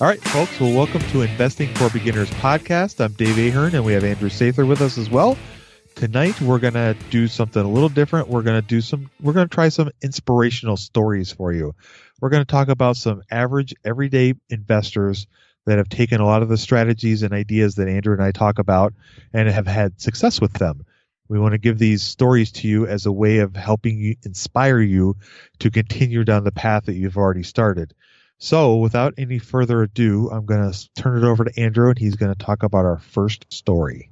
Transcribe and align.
All 0.00 0.06
right, 0.06 0.22
folks. 0.28 0.58
Well, 0.58 0.74
welcome 0.74 1.02
to 1.10 1.20
Investing 1.20 1.74
for 1.74 1.90
Beginners 1.90 2.30
podcast. 2.30 3.04
I'm 3.04 3.12
Dave 3.12 3.36
Ahern, 3.36 3.74
and 3.74 3.84
we 3.84 3.92
have 3.92 4.02
Andrew 4.02 4.30
Sather 4.30 4.66
with 4.66 4.80
us 4.80 4.96
as 4.96 5.10
well. 5.10 5.36
Tonight, 5.94 6.40
we're 6.40 6.58
going 6.58 6.72
to 6.72 6.96
do 7.10 7.28
something 7.28 7.62
a 7.62 7.68
little 7.68 7.90
different. 7.90 8.28
We're 8.28 8.40
going 8.40 8.58
to 8.58 8.66
do 8.66 8.80
some, 8.80 9.10
we're 9.20 9.34
going 9.34 9.46
to 9.46 9.54
try 9.54 9.68
some 9.68 9.90
inspirational 10.00 10.78
stories 10.78 11.32
for 11.32 11.52
you. 11.52 11.74
We're 12.18 12.30
going 12.30 12.40
to 12.40 12.50
talk 12.50 12.68
about 12.68 12.96
some 12.96 13.22
average, 13.30 13.74
everyday 13.84 14.36
investors 14.48 15.26
that 15.66 15.76
have 15.76 15.90
taken 15.90 16.22
a 16.22 16.26
lot 16.26 16.40
of 16.40 16.48
the 16.48 16.56
strategies 16.56 17.22
and 17.22 17.34
ideas 17.34 17.74
that 17.74 17.88
Andrew 17.88 18.14
and 18.14 18.22
I 18.22 18.32
talk 18.32 18.58
about 18.58 18.94
and 19.34 19.50
have 19.50 19.66
had 19.66 20.00
success 20.00 20.40
with 20.40 20.54
them. 20.54 20.86
We 21.28 21.38
want 21.38 21.52
to 21.52 21.58
give 21.58 21.78
these 21.78 22.02
stories 22.02 22.52
to 22.52 22.68
you 22.68 22.86
as 22.86 23.04
a 23.04 23.12
way 23.12 23.40
of 23.40 23.54
helping 23.54 23.98
you 23.98 24.16
inspire 24.22 24.80
you 24.80 25.16
to 25.58 25.70
continue 25.70 26.24
down 26.24 26.44
the 26.44 26.52
path 26.52 26.86
that 26.86 26.94
you've 26.94 27.18
already 27.18 27.42
started. 27.42 27.92
So, 28.42 28.76
without 28.76 29.12
any 29.18 29.38
further 29.38 29.82
ado, 29.82 30.30
I'm 30.30 30.46
going 30.46 30.72
to 30.72 30.88
turn 30.94 31.22
it 31.22 31.26
over 31.26 31.44
to 31.44 31.60
Andrew 31.60 31.90
and 31.90 31.98
he's 31.98 32.16
going 32.16 32.34
to 32.34 32.44
talk 32.44 32.62
about 32.62 32.86
our 32.86 32.98
first 32.98 33.44
story. 33.52 34.08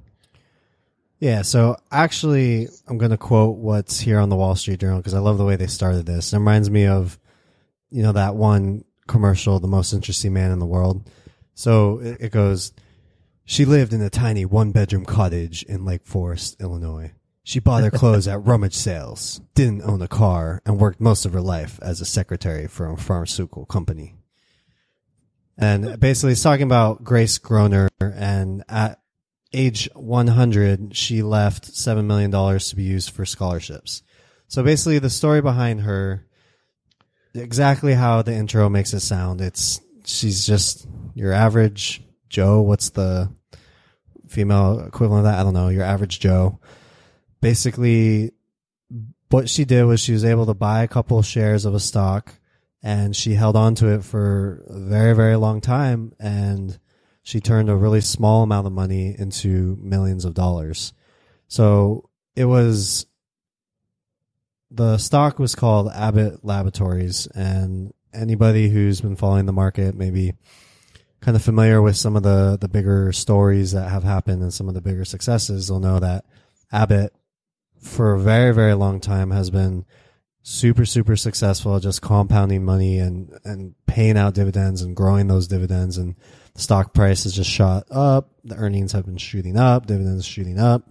Yeah, 1.17 1.41
so 1.41 1.77
actually, 1.91 2.67
I'm 2.87 2.99
going 2.99 3.09
to 3.09 3.17
quote 3.17 3.57
what's 3.57 3.99
here 3.99 4.19
on 4.19 4.29
the 4.29 4.35
Wall 4.35 4.55
Street 4.55 4.79
Journal 4.79 4.99
because 4.99 5.15
I 5.15 5.19
love 5.19 5.39
the 5.39 5.45
way 5.45 5.55
they 5.55 5.65
started 5.65 6.05
this. 6.05 6.31
It 6.31 6.37
reminds 6.37 6.69
me 6.69 6.85
of, 6.85 7.19
you 7.89 8.03
know, 8.03 8.11
that 8.11 8.35
one 8.35 8.85
commercial, 9.07 9.59
The 9.59 9.67
Most 9.67 9.93
Interesting 9.93 10.31
Man 10.31 10.51
in 10.51 10.59
the 10.59 10.65
World. 10.67 11.09
So 11.55 11.97
it, 11.97 12.17
it 12.19 12.31
goes, 12.31 12.71
she 13.45 13.65
lived 13.65 13.93
in 13.93 14.01
a 14.01 14.11
tiny 14.11 14.45
one 14.45 14.71
bedroom 14.71 15.05
cottage 15.05 15.63
in 15.63 15.85
Lake 15.85 16.05
Forest, 16.05 16.61
Illinois. 16.61 17.13
She 17.43 17.59
bought 17.59 17.83
her 17.83 17.89
clothes 17.89 18.27
at 18.27 18.45
rummage 18.45 18.75
sales, 18.75 19.41
didn't 19.55 19.81
own 19.81 20.03
a 20.03 20.07
car, 20.07 20.61
and 20.67 20.79
worked 20.79 21.01
most 21.01 21.25
of 21.25 21.33
her 21.33 21.41
life 21.41 21.79
as 21.81 21.99
a 21.99 22.05
secretary 22.05 22.67
for 22.67 22.87
a 22.87 22.95
pharmaceutical 22.95 23.65
company. 23.65 24.18
And 25.59 25.99
basically, 25.99 26.31
it's 26.31 26.43
talking 26.43 26.63
about 26.63 27.03
Grace 27.03 27.37
Groner. 27.37 27.89
And 27.99 28.63
at 28.69 29.01
age 29.53 29.89
100, 29.93 30.95
she 30.95 31.21
left 31.21 31.71
$7 31.71 32.05
million 32.05 32.31
to 32.31 32.75
be 32.75 32.83
used 32.83 33.11
for 33.11 33.25
scholarships. 33.25 34.01
So 34.47 34.63
basically, 34.63 34.99
the 34.99 35.09
story 35.09 35.41
behind 35.41 35.81
her, 35.81 36.25
exactly 37.33 37.93
how 37.93 38.21
the 38.21 38.33
intro 38.33 38.69
makes 38.69 38.93
it 38.93 39.01
sound. 39.01 39.41
It's, 39.41 39.81
she's 40.05 40.45
just 40.45 40.87
your 41.13 41.33
average 41.33 42.01
Joe. 42.29 42.61
What's 42.61 42.91
the 42.91 43.29
female 44.29 44.79
equivalent 44.87 45.25
of 45.25 45.31
that? 45.31 45.39
I 45.39 45.43
don't 45.43 45.53
know. 45.53 45.69
Your 45.69 45.83
average 45.83 46.19
Joe. 46.19 46.59
Basically, 47.41 48.31
what 49.29 49.49
she 49.49 49.65
did 49.65 49.83
was 49.83 49.99
she 49.99 50.13
was 50.13 50.25
able 50.25 50.45
to 50.45 50.53
buy 50.53 50.83
a 50.83 50.87
couple 50.87 51.21
shares 51.21 51.65
of 51.65 51.75
a 51.75 51.79
stock 51.79 52.33
and 52.81 53.15
she 53.15 53.33
held 53.33 53.55
on 53.55 53.75
to 53.75 53.87
it 53.87 54.03
for 54.03 54.63
a 54.67 54.79
very, 54.79 55.13
very 55.13 55.35
long 55.35 55.61
time. 55.61 56.13
And 56.19 56.79
she 57.23 57.39
turned 57.39 57.69
a 57.69 57.75
really 57.75 58.01
small 58.01 58.43
amount 58.43 58.67
of 58.67 58.73
money 58.73 59.15
into 59.17 59.77
millions 59.81 60.25
of 60.25 60.33
dollars. 60.33 60.93
So 61.47 62.09
it 62.35 62.45
was, 62.45 63.05
the 64.71 64.97
stock 64.97 65.39
was 65.39 65.55
called 65.55 65.91
Abbott 65.93 66.45
Laboratories. 66.45 67.27
And 67.27 67.93
anybody 68.13 68.69
who's 68.69 69.01
been 69.01 69.17
following 69.17 69.45
the 69.45 69.53
market, 69.53 69.95
maybe 69.95 70.33
kind 71.19 71.35
of 71.35 71.43
familiar 71.43 71.81
with 71.81 71.97
some 71.97 72.15
of 72.15 72.23
the, 72.23 72.57
the 72.59 72.69
bigger 72.69 73.11
stories 73.11 73.73
that 73.73 73.89
have 73.89 74.03
happened 74.03 74.41
and 74.41 74.53
some 74.53 74.69
of 74.69 74.73
the 74.73 74.81
bigger 74.81 75.03
successes 75.03 75.69
will 75.69 75.81
know 75.81 75.99
that 75.99 76.23
Abbott 76.71 77.13
for 77.81 78.13
a 78.13 78.19
very, 78.19 78.53
very 78.53 78.73
long 78.73 78.99
time 78.99 79.31
has 79.31 79.49
been 79.49 79.85
super 80.41 80.85
super 80.85 81.15
successful 81.15 81.79
just 81.79 82.01
compounding 82.01 82.63
money 82.63 82.97
and 82.97 83.37
and 83.43 83.75
paying 83.85 84.17
out 84.17 84.33
dividends 84.33 84.81
and 84.81 84.95
growing 84.95 85.27
those 85.27 85.47
dividends. 85.47 85.97
And 85.97 86.15
the 86.53 86.61
stock 86.61 86.93
price 86.93 87.23
has 87.23 87.33
just 87.33 87.49
shot 87.49 87.85
up. 87.91 88.31
The 88.43 88.55
earnings 88.55 88.91
have 88.93 89.05
been 89.05 89.17
shooting 89.17 89.57
up. 89.57 89.85
Dividends 89.85 90.25
shooting 90.25 90.59
up. 90.59 90.89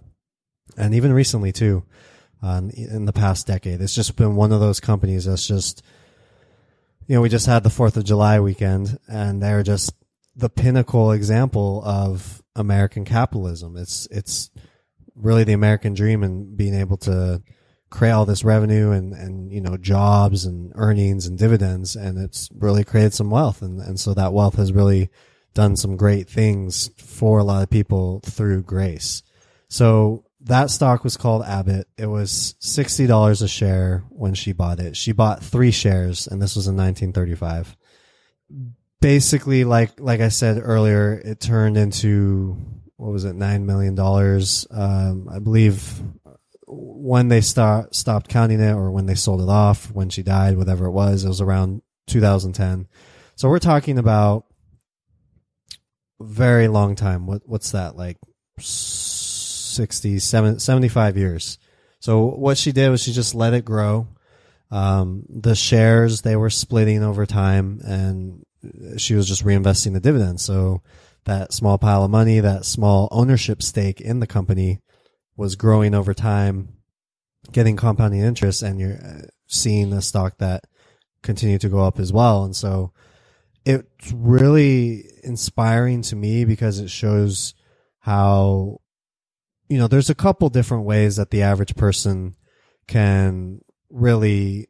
And 0.77 0.93
even 0.93 1.13
recently 1.13 1.51
too 1.51 1.83
in 2.41 3.05
the 3.05 3.13
past 3.13 3.47
decade. 3.47 3.81
It's 3.81 3.95
just 3.95 4.15
been 4.15 4.35
one 4.35 4.51
of 4.51 4.59
those 4.59 4.79
companies 4.79 5.25
that's 5.25 5.47
just 5.47 5.83
you 7.07 7.15
know 7.15 7.21
we 7.21 7.29
just 7.29 7.47
had 7.47 7.63
the 7.63 7.69
4th 7.69 7.97
of 7.97 8.03
July 8.03 8.39
weekend 8.39 8.97
and 9.07 9.41
they're 9.41 9.63
just 9.63 9.93
the 10.35 10.49
pinnacle 10.49 11.11
example 11.11 11.83
of 11.83 12.41
American 12.55 13.03
capitalism. 13.05 13.75
It's 13.75 14.07
it's 14.11 14.51
really 15.15 15.43
the 15.43 15.53
American 15.53 15.93
dream 15.93 16.23
and 16.23 16.55
being 16.55 16.75
able 16.75 16.97
to 16.97 17.41
create 17.89 18.11
all 18.11 18.25
this 18.25 18.43
revenue 18.43 18.91
and, 18.91 19.13
and, 19.13 19.51
you 19.51 19.61
know, 19.61 19.77
jobs 19.77 20.45
and 20.45 20.71
earnings 20.75 21.25
and 21.25 21.37
dividends. 21.37 21.95
And 21.95 22.17
it's 22.17 22.49
really 22.53 22.83
created 22.83 23.13
some 23.13 23.29
wealth. 23.29 23.61
And, 23.61 23.79
and 23.79 23.99
so 23.99 24.13
that 24.13 24.33
wealth 24.33 24.55
has 24.55 24.71
really 24.71 25.09
done 25.53 25.75
some 25.75 25.97
great 25.97 26.29
things 26.29 26.89
for 26.97 27.39
a 27.39 27.43
lot 27.43 27.63
of 27.63 27.69
people 27.69 28.21
through 28.23 28.63
grace. 28.63 29.23
So 29.67 30.25
that 30.41 30.69
stock 30.69 31.03
was 31.03 31.17
called 31.17 31.43
Abbott. 31.43 31.87
It 31.97 32.05
was 32.05 32.55
$60 32.61 33.41
a 33.41 33.47
share 33.47 34.03
when 34.09 34.33
she 34.33 34.53
bought 34.53 34.79
it. 34.79 34.95
She 34.95 35.11
bought 35.11 35.43
three 35.43 35.71
shares 35.71 36.27
and 36.27 36.41
this 36.41 36.55
was 36.55 36.67
in 36.67 36.77
1935. 36.77 37.75
Basically, 39.01 39.63
like, 39.63 39.99
like 39.99 40.21
I 40.21 40.29
said 40.29 40.59
earlier, 40.61 41.13
it 41.13 41.39
turned 41.39 41.77
into, 41.77 42.57
what 42.97 43.11
was 43.11 43.25
it, 43.25 43.35
$9 43.35 43.63
million. 43.63 43.97
Um, 44.71 45.29
I 45.29 45.39
believe 45.39 46.01
when 46.69 47.29
they 47.29 47.41
start 47.41 47.95
stopped 47.95 48.29
counting 48.29 48.59
it 48.59 48.73
or 48.73 48.91
when 48.91 49.07
they 49.07 49.15
sold 49.15 49.41
it 49.41 49.49
off, 49.49 49.91
when 49.91 50.09
she 50.09 50.21
died, 50.21 50.57
whatever 50.57 50.85
it 50.85 50.91
was, 50.91 51.23
it 51.23 51.27
was 51.27 51.41
around 51.41 51.81
2010. 52.07 52.87
So 53.35 53.49
we're 53.49 53.59
talking 53.59 53.97
about 53.97 54.45
very 56.19 56.67
long 56.67 56.95
time. 56.95 57.25
What 57.25 57.41
what's 57.45 57.71
that 57.71 57.95
like 57.95 58.17
60, 58.59 60.19
70, 60.19 60.59
75 60.59 61.17
years. 61.17 61.57
So 61.99 62.25
what 62.25 62.57
she 62.57 62.71
did 62.71 62.89
was 62.89 63.01
she 63.01 63.13
just 63.13 63.35
let 63.35 63.53
it 63.53 63.65
grow. 63.65 64.07
Um, 64.71 65.25
the 65.29 65.55
shares 65.55 66.21
they 66.21 66.35
were 66.35 66.49
splitting 66.49 67.03
over 67.03 67.25
time 67.25 67.81
and 67.83 68.45
she 68.97 69.15
was 69.15 69.27
just 69.27 69.43
reinvesting 69.43 69.93
the 69.93 69.99
dividends. 69.99 70.43
So 70.43 70.81
that 71.25 71.53
small 71.53 71.77
pile 71.77 72.03
of 72.03 72.11
money, 72.11 72.39
that 72.39 72.65
small 72.65 73.07
ownership 73.11 73.61
stake 73.63 73.99
in 74.01 74.19
the 74.19 74.27
company 74.27 74.79
was 75.39 75.55
growing 75.55 75.95
over 75.95 76.13
time, 76.13 76.67
getting 77.53 77.77
compounding 77.77 78.19
interest, 78.19 78.61
and 78.61 78.77
you're 78.77 78.99
uh, 79.01 79.21
seeing 79.47 79.93
a 79.93 80.01
stock 80.01 80.37
that 80.39 80.65
continue 81.23 81.57
to 81.57 81.69
go 81.69 81.79
up 81.79 81.97
as 81.97 82.11
well. 82.11 82.43
And 82.43 82.53
so 82.53 82.91
it's 83.65 84.11
really 84.13 85.05
inspiring 85.23 86.01
to 86.03 86.17
me 86.17 86.43
because 86.43 86.79
it 86.79 86.89
shows 86.89 87.53
how 87.99 88.81
you 89.69 89.77
know 89.77 89.87
there's 89.87 90.09
a 90.09 90.15
couple 90.15 90.49
different 90.49 90.83
ways 90.83 91.15
that 91.15 91.31
the 91.31 91.41
average 91.41 91.75
person 91.75 92.35
can 92.87 93.61
really 93.89 94.67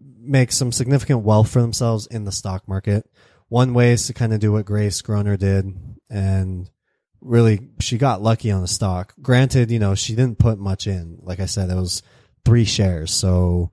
make 0.00 0.52
some 0.52 0.72
significant 0.72 1.20
wealth 1.20 1.50
for 1.50 1.62
themselves 1.62 2.06
in 2.08 2.24
the 2.24 2.32
stock 2.32 2.68
market. 2.68 3.08
One 3.48 3.72
way 3.72 3.92
is 3.92 4.06
to 4.08 4.12
kind 4.12 4.34
of 4.34 4.40
do 4.40 4.52
what 4.52 4.66
Grace 4.66 5.00
Groner 5.00 5.38
did 5.38 5.72
and 6.10 6.68
really 7.20 7.68
she 7.80 7.98
got 7.98 8.22
lucky 8.22 8.50
on 8.50 8.62
the 8.62 8.68
stock. 8.68 9.14
Granted, 9.20 9.70
you 9.70 9.78
know, 9.78 9.94
she 9.94 10.14
didn't 10.14 10.38
put 10.38 10.58
much 10.58 10.86
in. 10.86 11.18
Like 11.22 11.40
I 11.40 11.46
said, 11.46 11.70
it 11.70 11.74
was 11.74 12.02
three 12.44 12.64
shares. 12.64 13.12
So 13.12 13.70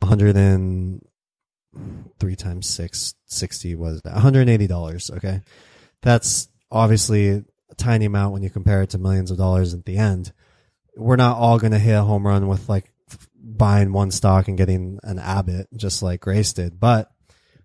100 0.00 0.36
and 0.36 1.04
three 2.18 2.36
times 2.36 2.68
six 2.68 3.14
sixty 3.26 3.74
was 3.74 4.02
$180. 4.02 5.16
Okay. 5.16 5.40
That's 6.02 6.48
obviously 6.70 7.28
a 7.28 7.44
tiny 7.76 8.06
amount 8.06 8.32
when 8.32 8.42
you 8.42 8.50
compare 8.50 8.82
it 8.82 8.90
to 8.90 8.98
millions 8.98 9.30
of 9.30 9.38
dollars 9.38 9.74
at 9.74 9.84
the 9.84 9.96
end. 9.96 10.32
We're 10.96 11.16
not 11.16 11.38
all 11.38 11.58
going 11.58 11.72
to 11.72 11.78
hit 11.78 11.94
a 11.94 12.02
home 12.02 12.26
run 12.26 12.48
with 12.48 12.68
like 12.68 12.92
buying 13.42 13.92
one 13.92 14.10
stock 14.10 14.48
and 14.48 14.58
getting 14.58 14.98
an 15.02 15.18
Abbott 15.18 15.68
just 15.76 16.02
like 16.02 16.20
Grace 16.20 16.52
did, 16.52 16.78
but 16.78 17.10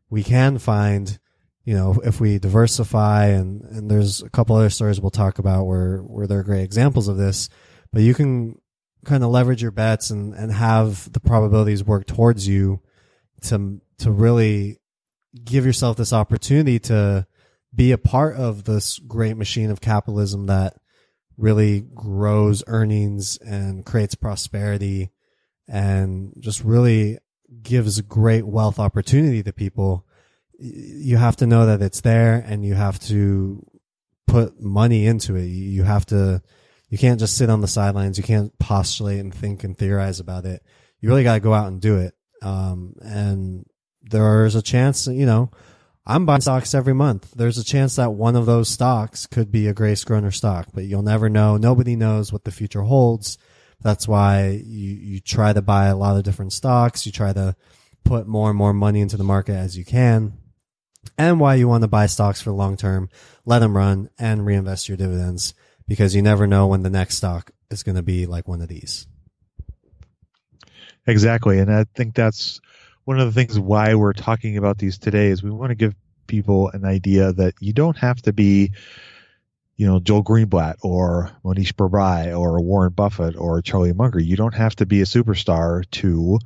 we 0.09 0.23
can 0.23 0.57
find 0.57 1.19
you 1.67 1.73
know, 1.73 1.99
if 2.05 2.21
we 2.21 2.39
diversify 2.39 3.25
and, 3.25 3.61
and 3.63 3.91
there's 3.91 4.21
a 4.21 4.29
couple 4.29 4.55
other 4.55 4.69
stories 4.69 5.01
we'll 5.01 5.11
talk 5.11 5.37
about 5.37 5.65
where, 5.65 5.97
where 5.97 6.25
there 6.25 6.39
are 6.39 6.43
great 6.43 6.63
examples 6.63 7.09
of 7.09 7.17
this, 7.17 7.49
but 7.91 8.01
you 8.01 8.13
can 8.13 8.57
kind 9.03 9.21
of 9.21 9.31
leverage 9.31 9.61
your 9.61 9.71
bets 9.71 10.09
and, 10.09 10.33
and 10.33 10.49
have 10.53 11.11
the 11.11 11.19
probabilities 11.19 11.83
work 11.83 12.07
towards 12.07 12.47
you 12.47 12.79
to, 13.41 13.81
to 13.97 14.09
really 14.09 14.79
give 15.43 15.65
yourself 15.65 15.97
this 15.97 16.13
opportunity 16.13 16.79
to 16.79 17.27
be 17.75 17.91
a 17.91 17.97
part 17.97 18.37
of 18.37 18.63
this 18.63 18.97
great 18.99 19.35
machine 19.35 19.69
of 19.69 19.81
capitalism 19.81 20.45
that 20.45 20.77
really 21.35 21.81
grows 21.93 22.63
earnings 22.67 23.35
and 23.39 23.85
creates 23.85 24.15
prosperity 24.15 25.11
and 25.67 26.31
just 26.39 26.63
really 26.63 27.17
gives 27.61 27.99
great 27.99 28.47
wealth 28.47 28.79
opportunity 28.79 29.43
to 29.43 29.51
people 29.51 30.06
you 30.59 31.17
have 31.17 31.37
to 31.37 31.47
know 31.47 31.67
that 31.67 31.81
it's 31.81 32.01
there 32.01 32.43
and 32.45 32.65
you 32.65 32.73
have 32.73 32.99
to 32.99 33.65
put 34.25 34.59
money 34.59 35.05
into 35.05 35.35
it. 35.35 35.45
You 35.45 35.83
have 35.83 36.05
to, 36.07 36.41
you 36.89 36.97
can't 36.97 37.19
just 37.19 37.37
sit 37.37 37.49
on 37.49 37.61
the 37.61 37.67
sidelines. 37.67 38.17
You 38.17 38.23
can't 38.23 38.57
postulate 38.59 39.19
and 39.19 39.33
think 39.33 39.63
and 39.63 39.77
theorize 39.77 40.19
about 40.19 40.45
it. 40.45 40.63
You 40.99 41.09
really 41.09 41.23
got 41.23 41.35
to 41.35 41.39
go 41.39 41.53
out 41.53 41.67
and 41.67 41.79
do 41.79 41.97
it. 41.97 42.13
Um, 42.41 42.95
and 43.01 43.65
there's 44.01 44.55
a 44.55 44.61
chance, 44.61 45.07
you 45.07 45.25
know, 45.25 45.51
I'm 46.05 46.25
buying 46.25 46.41
stocks 46.41 46.73
every 46.73 46.93
month. 46.93 47.31
There's 47.35 47.57
a 47.57 47.63
chance 47.63 47.97
that 47.97 48.13
one 48.13 48.35
of 48.35 48.45
those 48.45 48.69
stocks 48.69 49.27
could 49.27 49.51
be 49.51 49.67
a 49.67 49.73
Grace 49.73 50.03
Groner 50.05 50.31
stock, 50.31 50.69
but 50.73 50.85
you'll 50.85 51.01
never 51.01 51.29
know. 51.29 51.57
Nobody 51.57 51.95
knows 51.95 52.31
what 52.31 52.45
the 52.45 52.51
future 52.51 52.81
holds. 52.81 53.37
That's 53.81 54.07
why 54.07 54.61
you, 54.65 54.93
you 54.93 55.19
try 55.19 55.51
to 55.53 55.61
buy 55.61 55.87
a 55.87 55.97
lot 55.97 56.15
of 56.15 56.23
different 56.23 56.53
stocks. 56.53 57.05
You 57.05 57.11
try 57.11 57.33
to 57.33 57.55
put 58.05 58.25
more 58.25 58.49
and 58.49 58.57
more 58.57 58.73
money 58.73 59.01
into 59.01 59.17
the 59.17 59.23
market 59.25 59.55
as 59.55 59.77
you 59.77 59.83
can 59.83 60.33
and 61.17 61.39
why 61.39 61.55
you 61.55 61.67
want 61.67 61.83
to 61.83 61.87
buy 61.87 62.05
stocks 62.05 62.41
for 62.41 62.49
the 62.49 62.55
long 62.55 62.77
term, 62.77 63.09
let 63.45 63.59
them 63.59 63.75
run 63.75 64.09
and 64.17 64.45
reinvest 64.45 64.87
your 64.87 64.97
dividends 64.97 65.53
because 65.87 66.15
you 66.15 66.21
never 66.21 66.47
know 66.47 66.67
when 66.67 66.83
the 66.83 66.89
next 66.89 67.17
stock 67.17 67.51
is 67.69 67.83
going 67.83 67.95
to 67.95 68.03
be 68.03 68.25
like 68.25 68.47
one 68.47 68.61
of 68.61 68.67
these. 68.67 69.07
Exactly. 71.05 71.59
And 71.59 71.73
I 71.73 71.85
think 71.95 72.15
that's 72.15 72.59
one 73.05 73.19
of 73.19 73.25
the 73.25 73.31
things 73.31 73.57
why 73.57 73.95
we're 73.95 74.13
talking 74.13 74.57
about 74.57 74.77
these 74.77 74.97
today 74.97 75.27
is 75.27 75.41
we 75.41 75.49
want 75.49 75.69
to 75.69 75.75
give 75.75 75.95
people 76.27 76.69
an 76.73 76.83
idea 76.83 77.31
that 77.33 77.53
you 77.61 77.71
don't 77.71 77.97
have 77.97 78.21
to 78.23 78.33
be, 78.33 78.73
you 79.77 79.87
know, 79.87 80.01
Joel 80.01 80.23
Greenblatt 80.23 80.75
or 80.83 81.31
Mohnish 81.45 81.73
Pabrai 81.73 82.37
or 82.37 82.61
Warren 82.61 82.91
Buffett 82.91 83.37
or 83.37 83.61
Charlie 83.61 83.93
Munger. 83.93 84.19
You 84.19 84.35
don't 84.35 84.55
have 84.55 84.75
to 84.77 84.85
be 84.85 84.99
a 84.99 85.05
superstar 85.05 85.89
to 85.91 86.39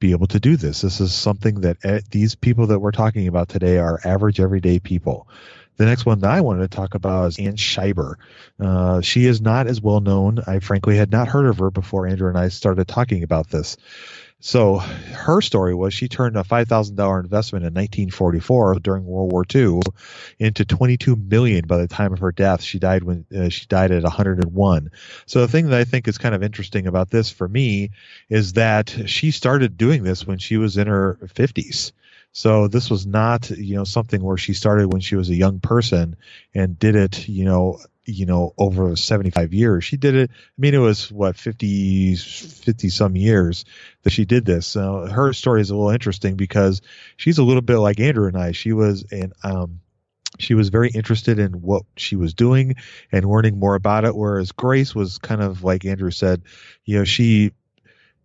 be 0.00 0.12
able 0.12 0.26
to 0.28 0.40
do 0.40 0.56
this. 0.56 0.82
This 0.82 1.00
is 1.00 1.12
something 1.12 1.60
that 1.62 1.76
uh, 1.84 2.00
these 2.10 2.34
people 2.34 2.66
that 2.68 2.78
we're 2.78 2.92
talking 2.92 3.26
about 3.26 3.48
today 3.48 3.78
are 3.78 4.00
average, 4.04 4.40
everyday 4.40 4.78
people. 4.78 5.28
The 5.76 5.86
next 5.86 6.06
one 6.06 6.20
that 6.20 6.30
I 6.30 6.40
wanted 6.40 6.70
to 6.70 6.76
talk 6.76 6.94
about 6.94 7.28
is 7.28 7.38
Anne 7.38 7.56
Scheiber. 7.56 8.16
Uh, 8.58 9.00
she 9.00 9.26
is 9.26 9.40
not 9.40 9.68
as 9.68 9.80
well 9.80 10.00
known. 10.00 10.40
I 10.46 10.58
frankly 10.58 10.96
had 10.96 11.12
not 11.12 11.28
heard 11.28 11.46
of 11.46 11.58
her 11.58 11.70
before 11.70 12.06
Andrew 12.06 12.28
and 12.28 12.38
I 12.38 12.48
started 12.48 12.88
talking 12.88 13.22
about 13.22 13.50
this. 13.50 13.76
So 14.40 14.78
her 14.78 15.40
story 15.40 15.74
was 15.74 15.92
she 15.92 16.06
turned 16.06 16.36
a 16.36 16.44
five 16.44 16.68
thousand 16.68 16.94
dollar 16.94 17.18
investment 17.18 17.64
in 17.64 17.74
1944 17.74 18.76
during 18.76 19.04
World 19.04 19.32
War 19.32 19.44
II 19.52 19.80
into 20.38 20.64
22 20.64 21.16
million 21.16 21.66
by 21.66 21.78
the 21.78 21.88
time 21.88 22.12
of 22.12 22.20
her 22.20 22.30
death. 22.30 22.62
She 22.62 22.78
died 22.78 23.02
when 23.02 23.24
uh, 23.36 23.48
she 23.48 23.66
died 23.66 23.90
at 23.90 24.04
101. 24.04 24.90
So 25.26 25.40
the 25.40 25.48
thing 25.48 25.68
that 25.70 25.80
I 25.80 25.84
think 25.84 26.06
is 26.06 26.18
kind 26.18 26.36
of 26.36 26.44
interesting 26.44 26.86
about 26.86 27.10
this 27.10 27.30
for 27.30 27.48
me 27.48 27.90
is 28.28 28.52
that 28.52 28.94
she 29.06 29.32
started 29.32 29.76
doing 29.76 30.04
this 30.04 30.24
when 30.24 30.38
she 30.38 30.56
was 30.56 30.76
in 30.76 30.86
her 30.86 31.18
50s. 31.24 31.90
So 32.32 32.68
this 32.68 32.90
was 32.90 33.06
not, 33.06 33.50
you 33.50 33.74
know, 33.74 33.84
something 33.84 34.22
where 34.22 34.36
she 34.36 34.52
started 34.54 34.92
when 34.92 35.00
she 35.00 35.16
was 35.16 35.30
a 35.30 35.34
young 35.34 35.58
person 35.58 36.16
and 36.54 36.78
did 36.78 36.94
it, 36.94 37.28
you 37.28 37.44
know, 37.44 37.80
you 38.08 38.24
know, 38.24 38.54
over 38.56 38.96
75 38.96 39.52
years. 39.52 39.84
She 39.84 39.98
did 39.98 40.14
it. 40.16 40.30
I 40.30 40.34
mean, 40.56 40.74
it 40.74 40.78
was 40.78 41.12
what 41.12 41.36
50, 41.36 42.16
50 42.16 42.88
some 42.88 43.16
years 43.16 43.66
that 44.02 44.10
she 44.10 44.24
did 44.24 44.46
this. 44.46 44.66
So 44.66 45.06
her 45.06 45.34
story 45.34 45.60
is 45.60 45.70
a 45.70 45.76
little 45.76 45.90
interesting 45.90 46.36
because 46.36 46.80
she's 47.18 47.36
a 47.36 47.42
little 47.42 47.62
bit 47.62 47.76
like 47.76 48.00
Andrew 48.00 48.26
and 48.26 48.36
I. 48.36 48.52
She 48.52 48.72
was 48.72 49.04
an, 49.12 49.34
um, 49.44 49.80
she 50.38 50.54
was 50.54 50.70
very 50.70 50.88
interested 50.88 51.38
in 51.38 51.60
what 51.60 51.82
she 51.96 52.16
was 52.16 52.32
doing 52.32 52.76
and 53.12 53.30
learning 53.30 53.58
more 53.58 53.74
about 53.74 54.06
it. 54.06 54.16
Whereas 54.16 54.52
Grace 54.52 54.94
was 54.94 55.18
kind 55.18 55.42
of 55.42 55.62
like 55.62 55.84
Andrew 55.84 56.10
said, 56.10 56.42
you 56.86 56.98
know, 56.98 57.04
she, 57.04 57.52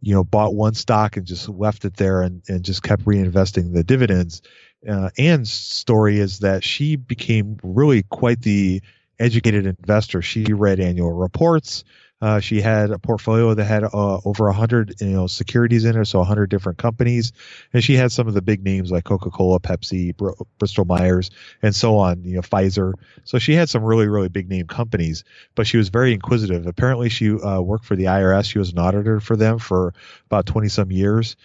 you 0.02 0.14
know, 0.14 0.24
bought 0.24 0.56
one 0.56 0.76
stock 0.76 1.18
and 1.18 1.26
just 1.26 1.50
left 1.50 1.84
it 1.84 1.98
there 1.98 2.22
and, 2.22 2.42
and 2.48 2.64
just 2.64 2.84
kept 2.84 3.04
reinvesting 3.04 3.74
the 3.74 3.84
dividends. 3.84 4.42
Uh, 4.88 5.10
Anne's 5.18 5.52
story 5.52 6.20
is 6.20 6.40
that 6.40 6.64
she 6.64 6.96
became 6.96 7.58
really 7.64 8.04
quite 8.04 8.42
the 8.42 8.82
educated 9.20 9.66
investor. 9.66 10.22
She 10.22 10.46
read 10.54 10.80
annual 10.80 11.14
reports. 11.14 11.84
Uh, 12.24 12.40
she 12.40 12.62
had 12.62 12.90
a 12.90 12.98
portfolio 12.98 13.54
that 13.54 13.66
had 13.66 13.84
uh, 13.84 14.20
over 14.24 14.46
100 14.46 15.02
you 15.02 15.08
know 15.08 15.28
securities 15.28 15.84
in 15.84 16.00
it, 16.00 16.06
so 16.06 16.20
100 16.20 16.50
different 16.50 16.78
companies, 16.78 17.34
and 17.74 17.84
she 17.84 17.96
had 17.96 18.14
some 18.14 18.30
of 18.30 18.34
the 18.34 18.42
big 18.42 18.64
names 18.64 18.92
like 18.92 19.04
Coca-Cola, 19.04 19.60
Pepsi, 19.60 20.16
Br- 20.16 20.32
Bristol 20.58 20.86
Myers, 20.86 21.32
and 21.62 21.76
so 21.76 21.98
on. 21.98 22.24
You 22.24 22.36
know, 22.36 22.42
Pfizer. 22.42 22.94
So 23.26 23.40
she 23.40 23.56
had 23.56 23.70
some 23.70 23.84
really 23.84 24.08
really 24.08 24.30
big 24.30 24.48
name 24.48 24.68
companies, 24.68 25.26
but 25.54 25.68
she 25.68 25.76
was 25.76 25.90
very 25.90 26.14
inquisitive. 26.14 26.66
Apparently, 26.66 27.10
she 27.10 27.30
uh, 27.30 27.60
worked 27.60 27.84
for 27.84 27.98
the 27.98 28.06
IRS. 28.06 28.50
She 28.50 28.58
was 28.58 28.72
an 28.72 28.80
auditor 28.80 29.20
for 29.20 29.36
them 29.36 29.60
for 29.60 29.94
about 30.28 30.46
20 30.46 30.70
some 30.70 30.94
years, 30.94 31.36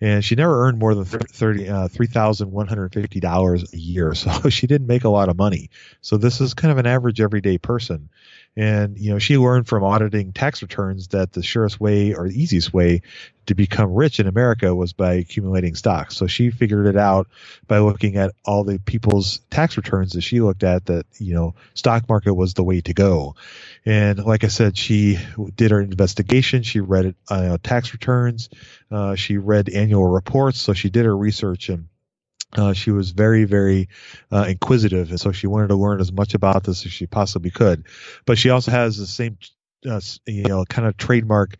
and 0.00 0.24
she 0.24 0.34
never 0.34 0.66
earned 0.66 0.78
more 0.78 0.94
than 0.94 1.04
30 1.04 1.68
uh, 1.68 1.88
$3,150 1.88 3.72
a 3.72 3.76
year. 3.76 4.14
So 4.18 4.48
she 4.48 4.66
didn't 4.66 4.86
make 4.86 5.04
a 5.04 5.08
lot 5.08 5.28
of 5.28 5.36
money. 5.36 5.70
So 6.00 6.16
this 6.16 6.40
is 6.40 6.54
kind 6.54 6.72
of 6.72 6.78
an 6.78 6.86
average 6.86 7.20
everyday 7.20 7.58
person. 7.58 8.08
And, 8.58 8.98
you 8.98 9.12
know, 9.12 9.20
she 9.20 9.38
learned 9.38 9.68
from 9.68 9.84
auditing 9.84 10.32
tax 10.32 10.62
returns 10.62 11.06
that 11.08 11.30
the 11.30 11.44
surest 11.44 11.78
way 11.78 12.12
or 12.12 12.28
the 12.28 12.42
easiest 12.42 12.74
way 12.74 13.02
to 13.46 13.54
become 13.54 13.94
rich 13.94 14.18
in 14.18 14.26
America 14.26 14.74
was 14.74 14.92
by 14.92 15.12
accumulating 15.14 15.76
stocks. 15.76 16.16
So 16.16 16.26
she 16.26 16.50
figured 16.50 16.86
it 16.86 16.96
out 16.96 17.28
by 17.68 17.78
looking 17.78 18.16
at 18.16 18.32
all 18.44 18.64
the 18.64 18.80
people's 18.80 19.38
tax 19.48 19.76
returns 19.76 20.14
that 20.14 20.22
she 20.22 20.40
looked 20.40 20.64
at 20.64 20.86
that, 20.86 21.06
you 21.20 21.34
know, 21.34 21.54
stock 21.74 22.08
market 22.08 22.34
was 22.34 22.54
the 22.54 22.64
way 22.64 22.80
to 22.80 22.92
go. 22.92 23.36
And 23.86 24.24
like 24.24 24.42
I 24.42 24.48
said, 24.48 24.76
she 24.76 25.20
did 25.54 25.70
her 25.70 25.80
investigation. 25.80 26.64
She 26.64 26.80
read 26.80 27.14
uh, 27.30 27.58
tax 27.62 27.92
returns. 27.92 28.48
Uh, 28.90 29.14
she 29.14 29.36
read 29.36 29.68
annual 29.68 30.08
reports. 30.08 30.58
So 30.58 30.72
she 30.72 30.90
did 30.90 31.04
her 31.04 31.16
research 31.16 31.68
and 31.68 31.86
uh, 32.56 32.72
she 32.72 32.90
was 32.90 33.10
very, 33.10 33.44
very 33.44 33.88
uh, 34.32 34.46
inquisitive, 34.48 35.10
and 35.10 35.20
so 35.20 35.32
she 35.32 35.46
wanted 35.46 35.68
to 35.68 35.76
learn 35.76 36.00
as 36.00 36.12
much 36.12 36.34
about 36.34 36.64
this 36.64 36.86
as 36.86 36.92
she 36.92 37.06
possibly 37.06 37.50
could. 37.50 37.84
But 38.24 38.38
she 38.38 38.50
also 38.50 38.70
has 38.70 38.96
the 38.96 39.06
same, 39.06 39.38
uh, 39.88 40.00
you 40.26 40.44
know, 40.44 40.64
kind 40.64 40.88
of 40.88 40.96
trademark 40.96 41.56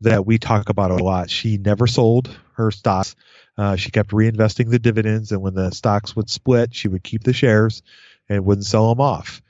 that 0.00 0.24
we 0.24 0.38
talk 0.38 0.70
about 0.70 0.90
a 0.90 0.96
lot. 0.96 1.28
She 1.28 1.58
never 1.58 1.86
sold 1.86 2.34
her 2.54 2.70
stocks. 2.70 3.14
Uh, 3.58 3.76
she 3.76 3.90
kept 3.90 4.10
reinvesting 4.10 4.70
the 4.70 4.78
dividends, 4.78 5.30
and 5.32 5.42
when 5.42 5.54
the 5.54 5.70
stocks 5.72 6.16
would 6.16 6.30
split, 6.30 6.74
she 6.74 6.88
would 6.88 7.02
keep 7.02 7.22
the 7.22 7.34
shares 7.34 7.82
and 8.28 8.46
wouldn't 8.46 8.66
sell 8.66 8.88
them 8.88 9.00
off 9.00 9.42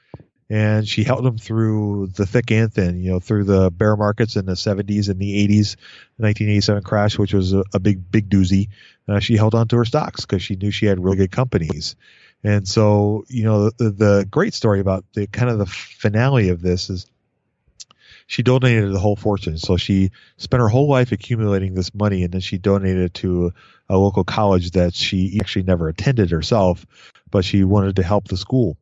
and 0.50 0.86
she 0.86 1.04
held 1.04 1.24
them 1.24 1.38
through 1.38 2.08
the 2.16 2.26
thick 2.26 2.50
and 2.50 2.74
thin, 2.74 3.00
you 3.00 3.12
know, 3.12 3.20
through 3.20 3.44
the 3.44 3.70
bear 3.70 3.96
markets 3.96 4.34
in 4.34 4.46
the 4.46 4.54
70s 4.54 5.08
and 5.08 5.20
the 5.20 5.46
80s, 5.46 5.76
the 6.16 6.24
1987 6.24 6.82
crash, 6.82 7.16
which 7.16 7.32
was 7.32 7.52
a, 7.52 7.62
a 7.72 7.78
big, 7.78 8.10
big 8.10 8.28
doozy. 8.28 8.68
Uh, 9.10 9.18
she 9.18 9.36
held 9.36 9.54
on 9.54 9.66
to 9.68 9.76
her 9.76 9.84
stocks 9.84 10.20
because 10.20 10.42
she 10.42 10.54
knew 10.54 10.70
she 10.70 10.86
had 10.86 11.02
really 11.02 11.16
good 11.16 11.32
companies. 11.32 11.96
And 12.44 12.66
so, 12.66 13.24
you 13.28 13.42
know, 13.42 13.70
the, 13.70 13.90
the 13.90 14.28
great 14.30 14.54
story 14.54 14.80
about 14.80 15.04
the 15.14 15.26
kind 15.26 15.50
of 15.50 15.58
the 15.58 15.66
finale 15.66 16.48
of 16.48 16.62
this 16.62 16.88
is 16.88 17.06
she 18.30 18.44
donated 18.44 18.92
the 18.92 18.98
whole 19.00 19.16
fortune. 19.16 19.58
So 19.58 19.76
she 19.76 20.12
spent 20.36 20.60
her 20.60 20.68
whole 20.68 20.88
life 20.88 21.10
accumulating 21.10 21.74
this 21.74 21.92
money, 21.92 22.22
and 22.22 22.32
then 22.32 22.40
she 22.40 22.58
donated 22.58 23.02
it 23.02 23.14
to 23.14 23.52
a 23.88 23.98
local 23.98 24.22
college 24.22 24.70
that 24.70 24.94
she 24.94 25.40
actually 25.40 25.64
never 25.64 25.88
attended 25.88 26.30
herself, 26.30 26.86
but 27.32 27.44
she 27.44 27.64
wanted 27.64 27.96
to 27.96 28.04
help 28.04 28.28
the 28.28 28.36
school. 28.36 28.76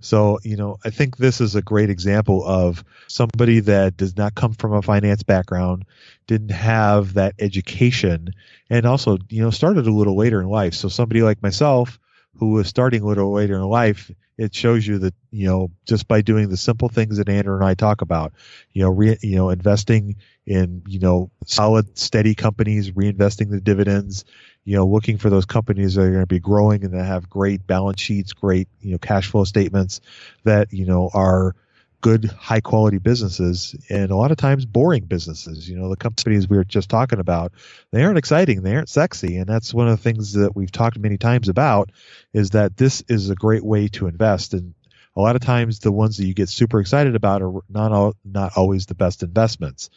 So, 0.00 0.38
you 0.42 0.56
know, 0.56 0.78
I 0.86 0.88
think 0.88 1.18
this 1.18 1.42
is 1.42 1.54
a 1.54 1.60
great 1.60 1.90
example 1.90 2.42
of 2.46 2.82
somebody 3.06 3.60
that 3.60 3.98
does 3.98 4.16
not 4.16 4.34
come 4.34 4.54
from 4.54 4.72
a 4.72 4.80
finance 4.80 5.22
background, 5.22 5.84
didn't 6.26 6.52
have 6.52 7.12
that 7.12 7.34
education, 7.38 8.30
and 8.70 8.86
also, 8.86 9.18
you 9.28 9.42
know, 9.42 9.50
started 9.50 9.86
a 9.86 9.92
little 9.92 10.16
later 10.16 10.40
in 10.40 10.48
life. 10.48 10.72
So, 10.72 10.88
somebody 10.88 11.20
like 11.20 11.42
myself 11.42 11.98
who 12.38 12.50
was 12.52 12.68
starting 12.68 13.02
a 13.02 13.06
little 13.06 13.32
later 13.32 13.54
in 13.56 13.62
life, 13.62 14.10
it 14.36 14.54
shows 14.54 14.86
you 14.86 14.98
that, 14.98 15.14
you 15.30 15.46
know, 15.46 15.70
just 15.86 16.08
by 16.08 16.20
doing 16.20 16.48
the 16.48 16.56
simple 16.56 16.88
things 16.88 17.18
that 17.18 17.28
Andrew 17.28 17.54
and 17.54 17.64
I 17.64 17.74
talk 17.74 18.00
about, 18.00 18.32
you 18.72 18.82
know, 18.82 18.90
re, 18.90 19.16
you 19.22 19.36
know, 19.36 19.50
investing 19.50 20.16
in, 20.46 20.82
you 20.86 20.98
know, 20.98 21.30
solid, 21.46 21.96
steady 21.96 22.34
companies, 22.34 22.90
reinvesting 22.90 23.50
the 23.50 23.60
dividends, 23.60 24.24
you 24.64 24.76
know, 24.76 24.86
looking 24.86 25.18
for 25.18 25.30
those 25.30 25.44
companies 25.44 25.94
that 25.94 26.02
are 26.02 26.10
going 26.10 26.22
to 26.22 26.26
be 26.26 26.40
growing 26.40 26.84
and 26.84 26.94
that 26.94 27.04
have 27.04 27.30
great 27.30 27.66
balance 27.66 28.00
sheets, 28.00 28.32
great, 28.32 28.68
you 28.80 28.92
know, 28.92 28.98
cash 28.98 29.30
flow 29.30 29.44
statements 29.44 30.00
that, 30.42 30.72
you 30.72 30.86
know, 30.86 31.10
are 31.14 31.54
good, 32.04 32.26
high 32.26 32.60
quality 32.60 32.98
businesses 32.98 33.74
and 33.88 34.10
a 34.10 34.16
lot 34.16 34.30
of 34.30 34.36
times 34.36 34.66
boring 34.66 35.04
businesses. 35.04 35.66
You 35.66 35.76
know, 35.76 35.88
the 35.88 35.96
companies 35.96 36.46
we 36.46 36.58
were 36.58 36.64
just 36.64 36.90
talking 36.90 37.18
about, 37.18 37.52
they 37.92 38.04
aren't 38.04 38.18
exciting. 38.18 38.62
They 38.62 38.74
aren't 38.74 38.90
sexy. 38.90 39.38
And 39.38 39.46
that's 39.46 39.72
one 39.72 39.88
of 39.88 39.96
the 39.96 40.02
things 40.02 40.34
that 40.34 40.54
we've 40.54 40.70
talked 40.70 40.98
many 40.98 41.16
times 41.16 41.48
about 41.48 41.92
is 42.34 42.50
that 42.50 42.76
this 42.76 43.02
is 43.08 43.30
a 43.30 43.34
great 43.34 43.64
way 43.64 43.88
to 43.88 44.06
invest. 44.06 44.52
And 44.52 44.74
a 45.16 45.22
lot 45.22 45.34
of 45.34 45.40
times 45.40 45.78
the 45.78 45.90
ones 45.90 46.18
that 46.18 46.26
you 46.26 46.34
get 46.34 46.50
super 46.50 46.78
excited 46.78 47.16
about 47.16 47.40
are 47.40 47.60
not 47.70 47.90
all, 47.92 48.14
not 48.22 48.52
always 48.54 48.84
the 48.84 48.94
best 48.94 49.22
investments. 49.22 49.88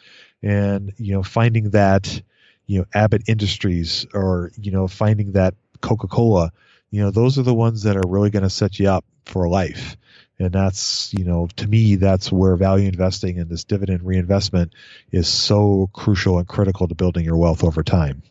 And, 0.42 0.94
you 0.96 1.12
know, 1.12 1.22
finding 1.22 1.72
that, 1.72 2.22
you 2.68 2.78
know 2.78 2.84
Abbott 2.94 3.22
Industries 3.26 4.06
or 4.14 4.52
you 4.56 4.70
know 4.70 4.86
finding 4.86 5.32
that 5.32 5.54
Coca-Cola, 5.80 6.52
you 6.90 7.02
know 7.02 7.10
those 7.10 7.38
are 7.38 7.42
the 7.42 7.54
ones 7.54 7.82
that 7.82 7.96
are 7.96 8.06
really 8.06 8.30
going 8.30 8.44
to 8.44 8.50
set 8.50 8.78
you 8.78 8.88
up 8.88 9.04
for 9.24 9.48
life. 9.48 9.96
And 10.38 10.52
that's, 10.52 11.12
you 11.12 11.24
know, 11.24 11.48
to 11.56 11.66
me, 11.66 11.96
that's 11.96 12.30
where 12.30 12.54
value 12.56 12.86
investing 12.86 13.40
and 13.40 13.50
this 13.50 13.64
dividend 13.64 14.04
reinvestment 14.04 14.72
is 15.10 15.26
so 15.28 15.90
crucial 15.92 16.38
and 16.38 16.46
critical 16.46 16.86
to 16.86 16.94
building 16.94 17.24
your 17.24 17.36
wealth 17.36 17.64
over 17.64 17.82
time. 17.82 18.22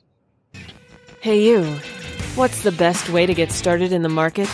Hey, 1.20 1.44
you. 1.44 1.66
What's 2.36 2.64
the 2.64 2.72
best 2.72 3.10
way 3.10 3.26
to 3.26 3.34
get 3.34 3.52
started 3.52 3.92
in 3.92 4.04
the 4.04 4.10
market? 4.10 4.48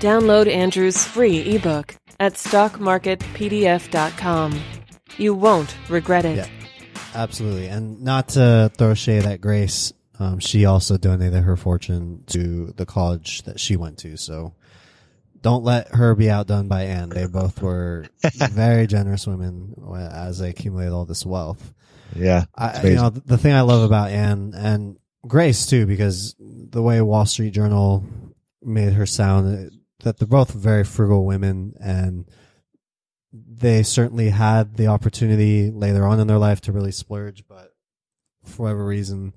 Download 0.00 0.52
Andrew's 0.52 1.04
free 1.04 1.56
ebook 1.56 1.94
at 2.20 2.34
stockmarketpdf.com. 2.34 4.60
You 5.16 5.34
won't 5.34 5.76
regret 5.88 6.24
it. 6.24 6.36
Yeah. 6.36 6.46
Absolutely. 7.14 7.68
And 7.68 8.02
not 8.02 8.30
to 8.30 8.72
throw 8.76 8.94
shade 8.94 9.24
at 9.24 9.40
Grace, 9.40 9.92
um, 10.18 10.40
she 10.40 10.64
also 10.66 10.98
donated 10.98 11.42
her 11.42 11.56
fortune 11.56 12.24
to 12.28 12.74
the 12.76 12.84
college 12.84 13.44
that 13.44 13.58
she 13.58 13.76
went 13.76 13.98
to. 13.98 14.16
So 14.16 14.52
don't 15.40 15.64
let 15.64 15.88
her 15.94 16.14
be 16.14 16.30
outdone 16.30 16.68
by 16.68 16.84
Anne. 16.84 17.10
They 17.10 17.26
both 17.26 17.62
were 17.62 18.06
very 18.50 18.86
generous 18.86 19.26
women 19.26 19.74
as 19.94 20.38
they 20.38 20.50
accumulated 20.50 20.92
all 20.92 21.04
this 21.04 21.24
wealth. 21.24 21.74
Yeah. 22.14 22.44
I, 22.54 22.86
you 22.86 22.94
know, 22.94 23.10
the 23.10 23.38
thing 23.38 23.52
I 23.52 23.60
love 23.62 23.82
about 23.82 24.10
Anne 24.10 24.54
and 24.56 24.96
Grace 25.26 25.66
too, 25.66 25.86
because 25.86 26.34
the 26.38 26.82
way 26.82 27.00
Wall 27.00 27.26
Street 27.26 27.50
Journal 27.50 28.04
made 28.62 28.92
her 28.94 29.06
sound 29.06 29.70
that 30.00 30.18
they're 30.18 30.28
both 30.28 30.52
very 30.52 30.84
frugal 30.84 31.24
women 31.24 31.74
and 31.80 32.28
they 33.32 33.82
certainly 33.82 34.30
had 34.30 34.76
the 34.76 34.86
opportunity 34.86 35.70
later 35.70 36.04
on 36.06 36.20
in 36.20 36.26
their 36.26 36.38
life 36.38 36.60
to 36.62 36.72
really 36.72 36.92
splurge, 36.92 37.46
but 37.46 37.72
for 38.44 38.64
whatever 38.64 38.84
reason, 38.84 39.34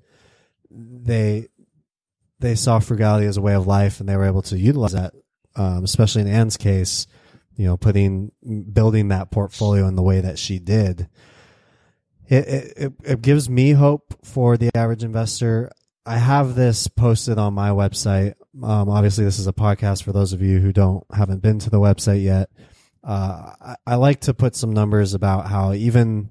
they 0.70 1.48
they 2.38 2.54
saw 2.54 2.78
frugality 2.78 3.26
as 3.26 3.36
a 3.36 3.42
way 3.42 3.54
of 3.54 3.66
life, 3.66 4.00
and 4.00 4.08
they 4.08 4.16
were 4.16 4.26
able 4.26 4.42
to 4.42 4.58
utilize 4.58 4.92
that. 4.92 5.14
Um, 5.56 5.84
especially 5.84 6.22
in 6.22 6.28
Anne's 6.28 6.56
case, 6.56 7.06
you 7.56 7.66
know, 7.66 7.76
putting 7.76 8.32
building 8.72 9.08
that 9.08 9.30
portfolio 9.30 9.86
in 9.86 9.96
the 9.96 10.02
way 10.02 10.20
that 10.20 10.38
she 10.38 10.58
did. 10.58 11.08
It, 12.28 12.72
it 12.76 12.92
it 13.04 13.22
gives 13.22 13.50
me 13.50 13.72
hope 13.72 14.14
for 14.24 14.56
the 14.56 14.70
average 14.74 15.04
investor. 15.04 15.70
I 16.06 16.16
have 16.16 16.54
this 16.54 16.88
posted 16.88 17.38
on 17.38 17.54
my 17.54 17.70
website. 17.70 18.34
Um, 18.62 18.88
obviously, 18.88 19.24
this 19.24 19.38
is 19.38 19.46
a 19.46 19.52
podcast 19.52 20.02
for 20.02 20.12
those 20.12 20.32
of 20.32 20.40
you 20.40 20.58
who 20.58 20.72
don't 20.72 21.04
haven't 21.14 21.42
been 21.42 21.58
to 21.60 21.70
the 21.70 21.80
website 21.80 22.22
yet 22.22 22.48
uh, 23.04 23.52
I, 23.60 23.76
I 23.86 23.94
like 23.96 24.20
to 24.22 24.34
put 24.34 24.54
some 24.54 24.72
numbers 24.72 25.14
about 25.14 25.46
how 25.46 25.72
even 25.72 26.30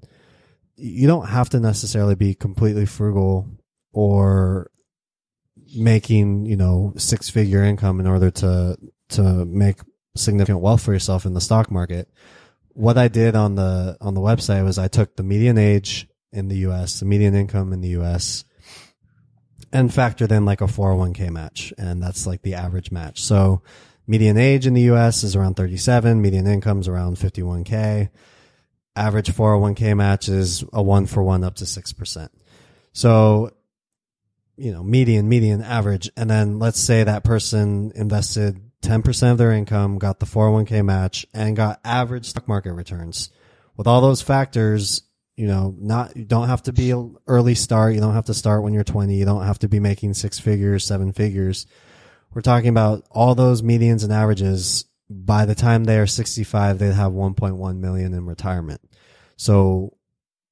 you 0.76 1.06
don't 1.06 1.28
have 1.28 1.50
to 1.50 1.60
necessarily 1.60 2.14
be 2.14 2.34
completely 2.34 2.86
frugal 2.86 3.46
or 3.92 4.70
making 5.74 6.44
you 6.46 6.56
know 6.56 6.92
six 6.96 7.30
figure 7.30 7.62
income 7.62 8.00
in 8.00 8.06
order 8.06 8.30
to 8.30 8.76
to 9.12 9.44
make 9.44 9.78
significant 10.16 10.60
wealth 10.60 10.82
for 10.82 10.92
yourself 10.92 11.24
in 11.24 11.34
the 11.34 11.40
stock 11.40 11.70
market 11.70 12.08
what 12.74 12.98
i 12.98 13.08
did 13.08 13.34
on 13.34 13.54
the 13.54 13.96
on 14.00 14.14
the 14.14 14.20
website 14.20 14.64
was 14.64 14.78
i 14.78 14.88
took 14.88 15.16
the 15.16 15.22
median 15.22 15.58
age 15.58 16.06
in 16.32 16.48
the 16.48 16.56
us 16.56 17.00
the 17.00 17.06
median 17.06 17.34
income 17.34 17.72
in 17.72 17.80
the 17.80 17.90
us 17.90 18.44
and 19.72 19.90
factored 19.90 20.30
in 20.30 20.44
like 20.44 20.60
a 20.60 20.66
401k 20.66 21.30
match 21.30 21.72
and 21.78 22.02
that's 22.02 22.26
like 22.26 22.42
the 22.42 22.54
average 22.54 22.90
match 22.90 23.22
so 23.22 23.62
Median 24.06 24.36
age 24.36 24.66
in 24.66 24.74
the 24.74 24.82
U.S. 24.82 25.22
is 25.22 25.36
around 25.36 25.54
37. 25.54 26.20
Median 26.20 26.46
income 26.46 26.80
is 26.80 26.88
around 26.88 27.16
51k. 27.16 28.10
Average 28.96 29.32
401k 29.32 29.96
match 29.96 30.28
is 30.28 30.64
a 30.72 30.82
one 30.82 31.06
for 31.06 31.22
one 31.22 31.44
up 31.44 31.54
to 31.56 31.64
6%. 31.64 32.28
So, 32.92 33.52
you 34.56 34.72
know, 34.72 34.82
median, 34.82 35.28
median, 35.28 35.62
average. 35.62 36.10
And 36.16 36.28
then 36.28 36.58
let's 36.58 36.80
say 36.80 37.04
that 37.04 37.24
person 37.24 37.92
invested 37.94 38.60
10% 38.82 39.32
of 39.32 39.38
their 39.38 39.52
income, 39.52 39.98
got 39.98 40.20
the 40.20 40.26
401k 40.26 40.84
match 40.84 41.26
and 41.32 41.56
got 41.56 41.80
average 41.84 42.26
stock 42.26 42.46
market 42.46 42.72
returns. 42.72 43.30
With 43.76 43.86
all 43.86 44.00
those 44.00 44.22
factors, 44.22 45.02
you 45.36 45.46
know, 45.46 45.74
not, 45.78 46.16
you 46.16 46.24
don't 46.24 46.48
have 46.48 46.62
to 46.64 46.72
be 46.72 46.90
an 46.90 47.16
early 47.26 47.54
start. 47.54 47.94
You 47.94 48.00
don't 48.00 48.14
have 48.14 48.26
to 48.26 48.34
start 48.34 48.62
when 48.62 48.74
you're 48.74 48.84
20. 48.84 49.14
You 49.14 49.24
don't 49.24 49.46
have 49.46 49.60
to 49.60 49.68
be 49.68 49.80
making 49.80 50.14
six 50.14 50.38
figures, 50.38 50.84
seven 50.84 51.12
figures 51.12 51.66
we're 52.34 52.42
talking 52.42 52.68
about 52.68 53.06
all 53.10 53.34
those 53.34 53.62
medians 53.62 54.04
and 54.04 54.12
averages. 54.12 54.86
By 55.10 55.44
the 55.44 55.54
time 55.54 55.84
they 55.84 55.98
are 55.98 56.06
65, 56.06 56.78
they'd 56.78 56.92
have 56.92 57.12
1.1 57.12 57.78
million 57.78 58.14
in 58.14 58.26
retirement. 58.26 58.80
So 59.36 59.96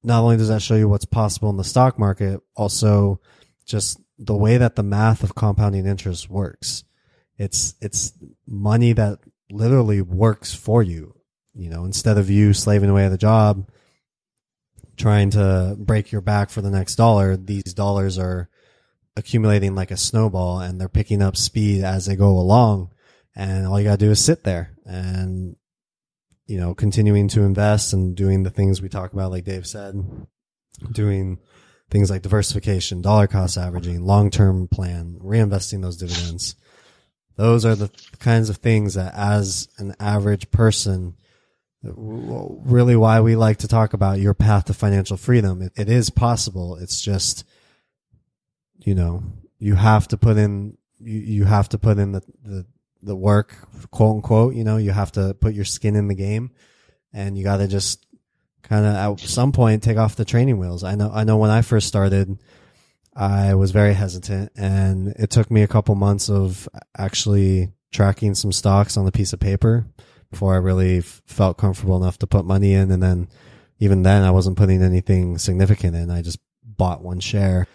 not 0.03 0.21
only 0.21 0.37
does 0.37 0.49
that 0.49 0.61
show 0.61 0.75
you 0.75 0.87
what's 0.87 1.05
possible 1.05 1.49
in 1.49 1.57
the 1.57 1.63
stock 1.63 1.97
market, 1.97 2.41
also 2.55 3.19
just 3.65 3.99
the 4.19 4.35
way 4.35 4.57
that 4.57 4.75
the 4.75 4.83
math 4.83 5.23
of 5.23 5.33
compounding 5.33 5.87
interest 5.87 6.29
works. 6.29 6.83
It's, 7.41 7.73
it's 7.81 8.13
money 8.45 8.93
that 8.93 9.17
literally 9.49 10.01
works 10.01 10.53
for 10.53 10.83
you. 10.83 11.15
You 11.53 11.69
know, 11.69 11.85
instead 11.85 12.17
of 12.17 12.29
you 12.29 12.53
slaving 12.53 12.89
away 12.89 13.05
at 13.05 13.09
the 13.09 13.17
job, 13.17 13.67
trying 14.95 15.31
to 15.31 15.75
break 15.77 16.11
your 16.11 16.21
back 16.21 16.51
for 16.51 16.61
the 16.61 16.69
next 16.69 16.95
dollar, 16.95 17.35
these 17.35 17.73
dollars 17.73 18.19
are 18.19 18.47
accumulating 19.15 19.73
like 19.73 19.89
a 19.89 19.97
snowball 19.97 20.59
and 20.59 20.79
they're 20.79 20.87
picking 20.87 21.21
up 21.21 21.35
speed 21.35 21.83
as 21.83 22.05
they 22.05 22.15
go 22.15 22.29
along. 22.37 22.91
And 23.35 23.65
all 23.65 23.79
you 23.79 23.85
gotta 23.85 23.97
do 23.97 24.11
is 24.11 24.23
sit 24.23 24.43
there 24.43 24.77
and, 24.85 25.55
you 26.45 26.59
know, 26.59 26.75
continuing 26.75 27.27
to 27.29 27.41
invest 27.41 27.91
and 27.91 28.15
doing 28.15 28.43
the 28.43 28.51
things 28.51 28.81
we 28.81 28.89
talk 28.89 29.13
about, 29.13 29.31
like 29.31 29.45
Dave 29.45 29.65
said, 29.65 29.95
doing 30.91 31.39
things 31.89 32.09
like 32.09 32.21
diversification, 32.21 33.01
dollar 33.01 33.27
cost 33.27 33.57
averaging, 33.57 34.05
long-term 34.05 34.67
plan, 34.67 35.17
reinvesting 35.21 35.81
those 35.81 35.97
dividends. 35.97 36.55
Those 37.41 37.65
are 37.65 37.73
the 37.73 37.89
kinds 38.19 38.51
of 38.51 38.57
things 38.57 38.93
that 38.93 39.15
as 39.15 39.67
an 39.79 39.95
average 39.99 40.51
person, 40.51 41.15
really 41.81 42.95
why 42.95 43.19
we 43.21 43.35
like 43.35 43.57
to 43.57 43.67
talk 43.67 43.93
about 43.93 44.19
your 44.19 44.35
path 44.35 44.65
to 44.65 44.75
financial 44.75 45.17
freedom. 45.17 45.63
it, 45.63 45.71
it 45.75 45.89
is 45.89 46.11
possible. 46.11 46.75
It's 46.75 47.01
just, 47.01 47.43
you 48.77 48.93
know, 48.93 49.23
you 49.57 49.73
have 49.73 50.07
to 50.09 50.17
put 50.17 50.37
in, 50.37 50.77
you, 50.99 51.17
you 51.17 51.45
have 51.45 51.67
to 51.69 51.79
put 51.79 51.97
in 51.97 52.11
the, 52.11 52.21
the, 52.43 52.65
the 53.01 53.15
work, 53.15 53.55
quote 53.89 54.17
unquote, 54.17 54.53
you 54.53 54.63
know, 54.63 54.77
you 54.77 54.91
have 54.91 55.11
to 55.13 55.33
put 55.33 55.55
your 55.55 55.65
skin 55.65 55.95
in 55.95 56.09
the 56.09 56.13
game 56.13 56.51
and 57.11 57.39
you 57.39 57.43
got 57.43 57.57
to 57.57 57.67
just 57.67 58.05
kind 58.61 58.85
of 58.85 58.93
at 58.93 59.19
some 59.19 59.51
point 59.51 59.81
take 59.81 59.97
off 59.97 60.15
the 60.15 60.25
training 60.25 60.59
wheels. 60.59 60.83
I 60.83 60.93
know, 60.93 61.09
I 61.11 61.23
know 61.23 61.37
when 61.37 61.49
I 61.49 61.63
first 61.63 61.87
started, 61.87 62.37
I 63.15 63.55
was 63.55 63.71
very 63.71 63.93
hesitant 63.93 64.51
and 64.55 65.09
it 65.19 65.29
took 65.29 65.51
me 65.51 65.63
a 65.63 65.67
couple 65.67 65.95
months 65.95 66.29
of 66.29 66.69
actually 66.97 67.73
tracking 67.91 68.35
some 68.35 68.51
stocks 68.51 68.95
on 68.95 69.05
a 69.05 69.11
piece 69.11 69.33
of 69.33 69.39
paper 69.39 69.85
before 70.29 70.53
I 70.53 70.57
really 70.57 70.99
f- 70.99 71.21
felt 71.25 71.57
comfortable 71.57 71.97
enough 71.97 72.17
to 72.19 72.27
put 72.27 72.45
money 72.45 72.73
in. 72.73 72.89
And 72.89 73.03
then 73.03 73.27
even 73.79 74.03
then 74.03 74.23
I 74.23 74.31
wasn't 74.31 74.57
putting 74.57 74.81
anything 74.81 75.37
significant 75.37 75.95
in. 75.95 76.09
I 76.09 76.21
just 76.21 76.39
bought 76.63 77.03
one 77.03 77.19
share 77.19 77.67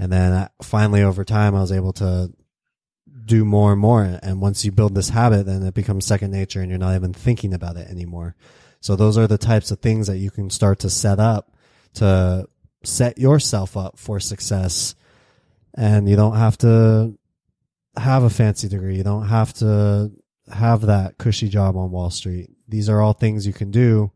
and 0.00 0.10
then 0.10 0.32
uh, 0.32 0.48
finally 0.62 1.02
over 1.02 1.24
time, 1.24 1.54
I 1.54 1.60
was 1.60 1.70
able 1.70 1.92
to 1.94 2.32
do 3.26 3.44
more 3.44 3.72
and 3.72 3.80
more. 3.80 4.18
And 4.22 4.40
once 4.40 4.64
you 4.64 4.72
build 4.72 4.94
this 4.94 5.10
habit, 5.10 5.44
then 5.44 5.62
it 5.62 5.74
becomes 5.74 6.06
second 6.06 6.30
nature 6.30 6.62
and 6.62 6.70
you're 6.70 6.78
not 6.78 6.94
even 6.94 7.12
thinking 7.12 7.52
about 7.52 7.76
it 7.76 7.86
anymore. 7.88 8.34
So 8.80 8.96
those 8.96 9.18
are 9.18 9.26
the 9.26 9.36
types 9.36 9.70
of 9.70 9.80
things 9.80 10.06
that 10.06 10.16
you 10.16 10.30
can 10.30 10.48
start 10.48 10.78
to 10.80 10.90
set 10.90 11.20
up 11.20 11.54
to 11.94 12.48
set 12.82 13.18
yourself 13.18 13.76
up 13.76 13.98
for 13.98 14.20
success. 14.20 14.94
And 15.74 16.08
you 16.08 16.16
don't 16.16 16.36
have 16.36 16.58
to 16.58 17.16
have 17.96 18.22
a 18.22 18.30
fancy 18.30 18.68
degree. 18.68 18.96
You 18.96 19.04
don't 19.04 19.28
have 19.28 19.52
to 19.54 20.10
have 20.52 20.82
that 20.82 21.18
cushy 21.18 21.48
job 21.48 21.76
on 21.76 21.90
Wall 21.90 22.10
Street. 22.10 22.50
These 22.68 22.88
are 22.88 23.00
all 23.00 23.12
things 23.12 23.46
you 23.46 23.52
can 23.52 23.70
do. 23.70 24.12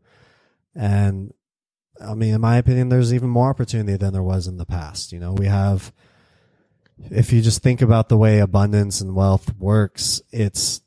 And 0.75 1.33
I 2.01 2.13
mean, 2.13 2.33
in 2.33 2.41
my 2.41 2.57
opinion, 2.57 2.89
there's 2.89 3.13
even 3.13 3.29
more 3.29 3.49
opportunity 3.49 3.97
than 3.97 4.13
there 4.13 4.23
was 4.23 4.47
in 4.47 4.57
the 4.57 4.65
past. 4.65 5.11
You 5.11 5.19
know, 5.19 5.33
we 5.33 5.45
have, 5.45 5.93
if 7.09 7.31
you 7.31 7.41
just 7.41 7.63
think 7.63 7.81
about 7.81 8.09
the 8.09 8.17
way 8.17 8.39
abundance 8.39 8.99
and 9.01 9.15
wealth 9.15 9.55
works, 9.57 10.21
it's, 10.31 10.81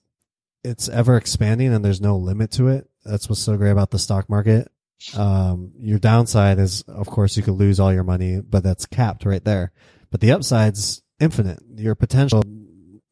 it's 0.62 0.88
ever 0.88 1.16
expanding 1.16 1.72
and 1.72 1.84
there's 1.84 2.00
no 2.00 2.16
limit 2.16 2.50
to 2.52 2.68
it. 2.68 2.90
That's 3.04 3.28
what's 3.28 3.40
so 3.40 3.56
great 3.56 3.70
about 3.70 3.90
the 3.90 3.98
stock 3.98 4.28
market. 4.28 4.70
Um, 5.16 5.72
your 5.78 5.98
downside 5.98 6.58
is, 6.58 6.82
of 6.82 7.06
course, 7.06 7.36
you 7.36 7.42
could 7.42 7.54
lose 7.54 7.78
all 7.78 7.92
your 7.92 8.04
money, 8.04 8.40
but 8.40 8.62
that's 8.62 8.86
capped 8.86 9.24
right 9.24 9.44
there. 9.44 9.72
But 10.10 10.20
the 10.20 10.32
upside's 10.32 11.02
infinite. 11.20 11.60
Your 11.76 11.94
potential, 11.94 12.42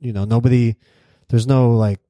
you 0.01 0.13
know, 0.13 0.25
nobody, 0.25 0.77
there's 1.29 1.47
no 1.47 1.71
like 1.71 2.01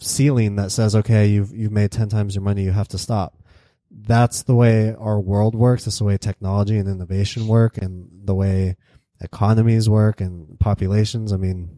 ceiling 0.00 0.56
that 0.56 0.72
says, 0.72 0.94
okay, 0.94 1.26
you've, 1.26 1.52
you've 1.54 1.72
made 1.72 1.90
10 1.90 2.08
times 2.08 2.34
your 2.34 2.42
money, 2.42 2.64
you 2.64 2.72
have 2.72 2.88
to 2.88 2.98
stop. 2.98 3.42
That's 3.90 4.42
the 4.42 4.54
way 4.54 4.94
our 4.94 5.20
world 5.20 5.54
works. 5.54 5.84
That's 5.84 5.98
the 5.98 6.04
way 6.04 6.18
technology 6.18 6.78
and 6.78 6.88
innovation 6.88 7.46
work 7.46 7.78
and 7.78 8.08
the 8.24 8.34
way 8.34 8.76
economies 9.20 9.88
work 9.88 10.20
and 10.20 10.58
populations. 10.58 11.32
I 11.32 11.36
mean, 11.36 11.70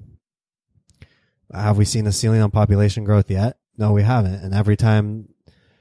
have 1.53 1.77
we 1.77 1.85
seen 1.85 2.07
a 2.07 2.13
ceiling 2.13 2.41
on 2.41 2.51
population 2.51 3.05
growth 3.05 3.31
yet? 3.31 3.59
No, 3.77 3.93
we 3.93 4.03
haven't. 4.03 4.35
And 4.35 4.55
every 4.55 4.77
time, 4.77 5.29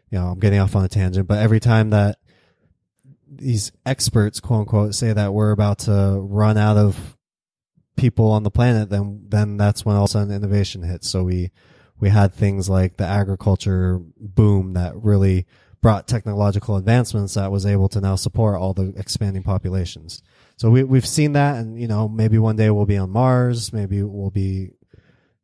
you 0.10 0.20
know, 0.20 0.28
I'm 0.28 0.40
getting 0.40 0.60
off 0.60 0.76
on 0.76 0.86
a 0.86 0.90
tangent, 0.90 1.28
but 1.28 1.40
every 1.40 1.60
time 1.60 1.90
that 1.92 2.18
these 3.28 3.72
experts, 3.86 4.40
quote 4.40 4.62
unquote, 4.62 4.96
say 4.96 5.14
that 5.14 5.34
we're 5.34 5.52
about 5.52 5.80
to 5.80 6.20
run 6.22 6.58
out 6.58 6.78
of 6.78 7.18
people 7.96 8.32
on 8.32 8.44
the 8.44 8.52
planet, 8.52 8.90
then 8.90 9.26
then 9.28 9.58
that's 9.58 9.86
when 9.86 9.96
all 9.96 10.04
of 10.04 10.10
a 10.10 10.12
sudden 10.12 10.34
innovation 10.34 10.84
hits. 10.84 11.10
So 11.10 11.24
we 11.24 11.52
we 12.00 12.10
had 12.10 12.34
things 12.34 12.70
like 12.70 12.98
the 12.98 13.06
agriculture 13.06 14.00
boom 14.18 14.74
that 14.74 14.96
really 14.96 15.46
brought 15.82 16.08
technological 16.08 16.78
advancements 16.78 17.36
that 17.36 17.52
was 17.52 17.66
able 17.66 17.88
to 17.90 18.02
now 18.02 18.16
support 18.16 18.56
all 18.56 18.74
the 18.74 18.94
expanding 18.98 19.44
populations. 19.44 20.24
So 20.58 20.70
we 20.70 20.84
we've 20.84 21.06
seen 21.06 21.34
that, 21.34 21.58
and 21.58 21.80
you 21.80 21.88
know 21.88 22.08
maybe 22.08 22.38
one 22.38 22.56
day 22.56 22.70
we'll 22.70 22.86
be 22.86 22.98
on 22.98 23.10
Mars, 23.12 23.72
maybe 23.72 24.02
we'll 24.04 24.32
be 24.32 24.72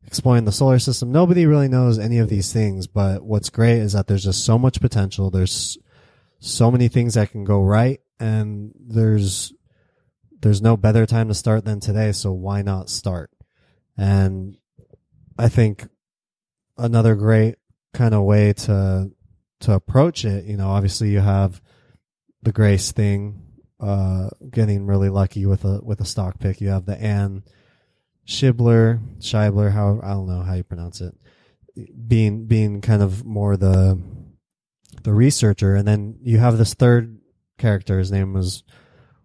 exploring 0.05 0.46
the 0.46 0.51
solar 0.51 0.79
system. 0.79 1.12
Nobody 1.12 1.46
really 1.46 1.67
knows 1.67 2.00
any 2.00 2.17
of 2.17 2.29
these 2.29 2.51
things, 2.51 2.88
but 2.88 3.24
what's 3.24 3.50
great 3.50 3.79
is 3.79 3.93
that 3.93 4.08
there's 4.08 4.24
just 4.24 4.46
so 4.46 4.58
much 4.58 4.81
potential. 4.81 5.29
There's 5.29 5.77
so 6.39 6.72
many 6.72 6.88
things 6.88 7.13
that 7.13 7.31
can 7.31 7.43
go 7.43 7.63
right, 7.63 8.00
and 8.20 8.74
there's 8.79 9.53
there's 10.41 10.62
no 10.62 10.75
better 10.75 11.05
time 11.05 11.27
to 11.27 11.34
start 11.34 11.65
than 11.65 11.79
today. 11.79 12.12
So 12.12 12.31
why 12.31 12.62
not 12.62 12.89
start? 12.89 13.29
And 13.98 14.58
I 15.38 15.50
think 15.50 15.88
another 16.77 17.15
great 17.15 17.55
kind 17.93 18.13
of 18.13 18.24
way 18.24 18.53
to 18.53 19.12
to 19.62 19.74
approach 19.74 20.25
it. 20.25 20.46
You 20.46 20.58
know, 20.58 20.70
obviously 20.70 21.12
you 21.12 21.20
have 21.20 21.62
the 22.41 22.51
Grace 22.51 22.91
thing, 22.91 23.43
uh, 23.79 24.29
getting 24.50 24.88
really 24.88 25.10
lucky 25.10 25.46
with 25.46 25.63
a 25.63 25.79
with 25.84 26.01
a 26.01 26.05
stock 26.05 26.39
pick. 26.39 26.60
You 26.60 26.70
have 26.70 26.86
the 26.86 27.00
Anne 27.00 27.43
Shibler, 28.28 29.00
Shibler, 29.20 29.72
how 29.72 30.00
I 30.04 30.10
don't 30.10 30.28
know 30.28 30.42
how 30.42 30.54
you 30.54 30.63
pronounce 30.63 31.01
it, 31.01 31.16
being 32.08 32.46
being 32.46 32.82
kind 32.82 33.01
of 33.01 33.25
more 33.25 33.58
the 33.58 34.01
the 35.04 35.13
researcher, 35.13 35.75
and 35.75 35.88
then 35.88 36.18
you 36.22 36.38
have 36.38 36.58
this 36.58 36.74
third 36.74 37.20
character. 37.58 38.00
His 38.00 38.12
name 38.12 38.34
was 38.34 38.63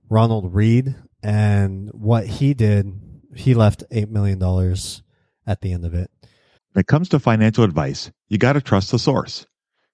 Ronald 0.08 0.54
Read, 0.54 0.94
and 1.22 1.90
what 1.92 2.26
he 2.26 2.54
did, 2.54 2.92
he 3.34 3.54
left 3.54 3.84
eight 3.90 4.08
million 4.08 4.38
dollars 4.38 5.02
at 5.46 5.60
the 5.60 5.72
end 5.72 5.84
of 5.84 5.94
it. 5.94 6.10
When 6.72 6.80
it 6.80 6.86
comes 6.86 7.08
to 7.10 7.18
financial 7.18 7.64
advice, 7.64 8.10
you 8.28 8.38
got 8.38 8.54
to 8.54 8.60
trust 8.60 8.90
the 8.90 8.98
source. 8.98 9.46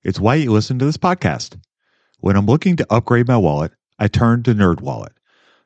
It's 0.02 0.20
why 0.20 0.36
you 0.36 0.52
listen 0.52 0.78
to 0.78 0.84
this 0.84 0.96
podcast. 0.96 1.58
When 2.18 2.36
I'm 2.36 2.46
looking 2.46 2.76
to 2.76 2.92
upgrade 2.92 3.28
my 3.28 3.36
wallet, 3.36 3.72
I 3.98 4.08
turn 4.08 4.42
to 4.44 4.54
NerdWallet. 4.54 5.12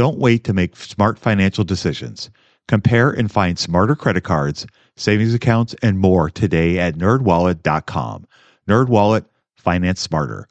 Don't 0.00 0.18
wait 0.18 0.44
to 0.44 0.54
make 0.54 0.76
smart 0.76 1.18
financial 1.18 1.62
decisions. 1.62 2.30
Compare 2.68 3.10
and 3.10 3.30
find 3.30 3.58
smarter 3.58 3.94
credit 3.94 4.24
cards, 4.24 4.66
savings 4.96 5.34
accounts, 5.34 5.74
and 5.82 5.98
more 5.98 6.30
today 6.30 6.78
at 6.78 6.94
nerdwallet.com. 6.94 8.26
Nerdwallet, 8.66 9.26
finance 9.58 10.00
smarter. 10.00 10.48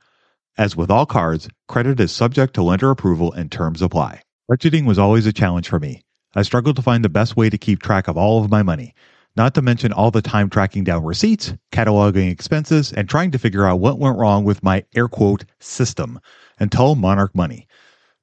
As 0.56 0.76
with 0.76 0.92
all 0.92 1.08
cards, 1.08 1.50
credit 1.68 2.00
is 2.00 2.12
subject 2.12 2.54
to 2.54 2.62
lender 2.62 2.92
approval 2.92 3.34
and 3.34 3.52
terms 3.52 3.82
apply. 3.82 4.22
Budgeting 4.52 4.86
was 4.86 5.00
always 5.00 5.26
a 5.26 5.34
challenge 5.34 5.68
for 5.68 5.80
me. 5.80 6.04
I 6.36 6.44
struggled 6.44 6.76
to 6.76 6.84
find 6.84 7.04
the 7.04 7.10
best 7.10 7.36
way 7.36 7.50
to 7.50 7.58
keep 7.58 7.82
track 7.82 8.08
of 8.08 8.18
all 8.18 8.44
of 8.44 8.52
my 8.52 8.62
money 8.62 8.94
not 9.40 9.54
to 9.54 9.62
mention 9.62 9.94
all 9.94 10.12
the 10.12 10.22
time 10.22 10.50
tracking 10.50 10.84
down 10.84 11.02
receipts, 11.06 11.54
cataloging 11.72 12.30
expenses, 12.30 12.92
and 12.92 13.08
trying 13.08 13.32
to 13.32 13.40
figure 13.40 13.66
out 13.66 13.80
what 13.80 13.98
went 13.98 14.18
wrong 14.18 14.44
with 14.44 14.62
my 14.62 14.84
air 14.96 15.08
quote 15.08 15.46
system 15.60 16.20
until 16.60 16.96
Monarch 16.96 17.34
Money. 17.34 17.66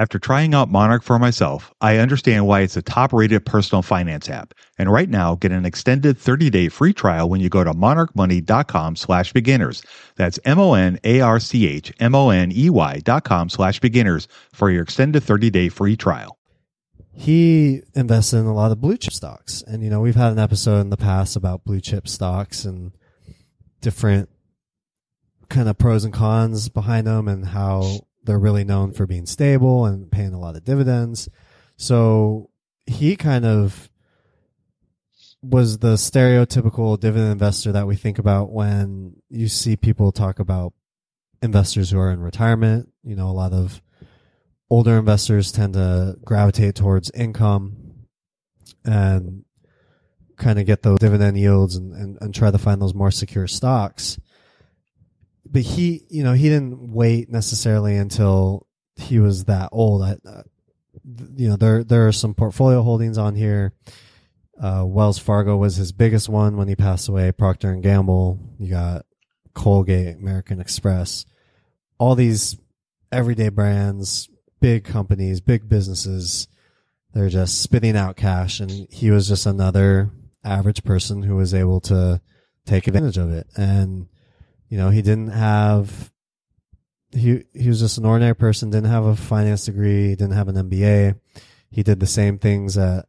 After 0.00 0.18
trying 0.18 0.54
out 0.54 0.70
Monarch 0.70 1.02
for 1.02 1.18
myself, 1.18 1.74
I 1.82 1.98
understand 1.98 2.46
why 2.46 2.62
it's 2.62 2.74
a 2.74 2.80
top 2.80 3.12
rated 3.12 3.44
personal 3.44 3.82
finance 3.82 4.30
app. 4.30 4.54
And 4.78 4.90
right 4.90 5.10
now, 5.10 5.34
get 5.34 5.52
an 5.52 5.66
extended 5.66 6.16
30 6.16 6.48
day 6.48 6.68
free 6.70 6.94
trial 6.94 7.28
when 7.28 7.42
you 7.42 7.50
go 7.50 7.62
to 7.62 7.74
monarchmoney.com 7.74 8.96
slash 8.96 9.34
beginners. 9.34 9.82
That's 10.16 10.38
M 10.46 10.58
O 10.58 10.72
N 10.72 10.98
A 11.04 11.20
R 11.20 11.38
C 11.38 11.66
H 11.66 11.92
M 12.00 12.14
O 12.14 12.30
N 12.30 12.50
E 12.50 12.70
Y 12.70 13.00
dot 13.00 13.24
com 13.24 13.50
slash 13.50 13.78
beginners 13.78 14.26
for 14.54 14.70
your 14.70 14.84
extended 14.84 15.22
30 15.22 15.50
day 15.50 15.68
free 15.68 15.98
trial. 15.98 16.38
he 17.12 17.82
invested 17.94 18.38
in 18.38 18.46
a 18.46 18.54
lot 18.54 18.72
of 18.72 18.80
blue 18.80 18.96
chip 18.96 19.12
stocks. 19.12 19.60
And, 19.66 19.84
you 19.84 19.90
know, 19.90 20.00
we've 20.00 20.16
had 20.16 20.32
an 20.32 20.38
episode 20.38 20.80
in 20.80 20.88
the 20.88 20.96
past 20.96 21.36
about 21.36 21.66
blue 21.66 21.82
chip 21.82 22.08
stocks 22.08 22.64
and 22.64 22.92
different 23.82 24.30
kind 25.50 25.68
of 25.68 25.76
pros 25.76 26.04
and 26.04 26.14
cons 26.14 26.70
behind 26.70 27.06
them 27.06 27.28
and 27.28 27.48
how 27.48 28.00
they're 28.24 28.38
really 28.38 28.64
known 28.64 28.92
for 28.92 29.06
being 29.06 29.26
stable 29.26 29.86
and 29.86 30.10
paying 30.10 30.34
a 30.34 30.40
lot 30.40 30.56
of 30.56 30.64
dividends. 30.64 31.28
So 31.76 32.50
he 32.86 33.16
kind 33.16 33.44
of 33.44 33.90
was 35.42 35.78
the 35.78 35.94
stereotypical 35.94 37.00
dividend 37.00 37.32
investor 37.32 37.72
that 37.72 37.86
we 37.86 37.96
think 37.96 38.18
about 38.18 38.52
when 38.52 39.16
you 39.30 39.48
see 39.48 39.76
people 39.76 40.12
talk 40.12 40.38
about 40.38 40.74
investors 41.42 41.90
who 41.90 41.98
are 41.98 42.10
in 42.10 42.20
retirement. 42.20 42.90
You 43.02 43.16
know, 43.16 43.28
a 43.28 43.32
lot 43.32 43.52
of 43.52 43.80
older 44.68 44.98
investors 44.98 45.50
tend 45.50 45.74
to 45.74 46.16
gravitate 46.24 46.74
towards 46.74 47.10
income 47.12 48.06
and 48.84 49.44
kind 50.36 50.58
of 50.58 50.66
get 50.66 50.82
those 50.82 50.98
dividend 50.98 51.38
yields 51.38 51.76
and, 51.76 51.94
and, 51.94 52.18
and 52.20 52.34
try 52.34 52.50
to 52.50 52.58
find 52.58 52.80
those 52.80 52.94
more 52.94 53.10
secure 53.10 53.46
stocks. 53.46 54.18
But 55.50 55.62
he, 55.62 56.04
you 56.08 56.22
know, 56.22 56.32
he 56.32 56.48
didn't 56.48 56.92
wait 56.92 57.28
necessarily 57.28 57.96
until 57.96 58.66
he 58.96 59.18
was 59.18 59.44
that 59.44 59.70
old. 59.72 60.02
I, 60.02 60.16
uh, 60.24 60.42
you 61.36 61.48
know, 61.48 61.56
there 61.56 61.82
there 61.82 62.06
are 62.06 62.12
some 62.12 62.34
portfolio 62.34 62.82
holdings 62.82 63.18
on 63.18 63.34
here. 63.34 63.72
Uh, 64.60 64.84
Wells 64.86 65.18
Fargo 65.18 65.56
was 65.56 65.76
his 65.76 65.90
biggest 65.90 66.28
one 66.28 66.56
when 66.56 66.68
he 66.68 66.76
passed 66.76 67.08
away. 67.08 67.32
Procter 67.32 67.70
and 67.70 67.82
Gamble. 67.82 68.38
You 68.58 68.70
got 68.70 69.06
Colgate, 69.54 70.16
American 70.16 70.60
Express, 70.60 71.24
all 71.98 72.14
these 72.14 72.56
everyday 73.10 73.48
brands, 73.48 74.28
big 74.60 74.84
companies, 74.84 75.40
big 75.40 75.68
businesses. 75.68 76.46
They're 77.12 77.28
just 77.28 77.60
spitting 77.60 77.96
out 77.96 78.16
cash, 78.16 78.60
and 78.60 78.70
he 78.90 79.10
was 79.10 79.26
just 79.26 79.46
another 79.46 80.10
average 80.44 80.84
person 80.84 81.22
who 81.22 81.36
was 81.36 81.52
able 81.54 81.80
to 81.80 82.20
take 82.66 82.86
advantage 82.86 83.18
of 83.18 83.30
it. 83.32 83.48
And 83.56 84.06
you 84.70 84.78
know, 84.78 84.88
he 84.88 85.02
didn't 85.02 85.28
have 85.28 86.10
he 87.12 87.44
he 87.52 87.68
was 87.68 87.80
just 87.80 87.98
an 87.98 88.06
ordinary 88.06 88.36
person, 88.36 88.70
didn't 88.70 88.90
have 88.90 89.04
a 89.04 89.16
finance 89.16 89.66
degree, 89.66 90.10
didn't 90.10 90.32
have 90.32 90.48
an 90.48 90.54
MBA. 90.70 91.18
He 91.70 91.82
did 91.82 92.00
the 92.00 92.06
same 92.06 92.38
things 92.38 92.74
that 92.74 93.06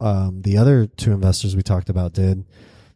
um, 0.00 0.42
the 0.42 0.56
other 0.56 0.86
two 0.86 1.12
investors 1.12 1.54
we 1.54 1.62
talked 1.62 1.90
about 1.90 2.14
did. 2.14 2.44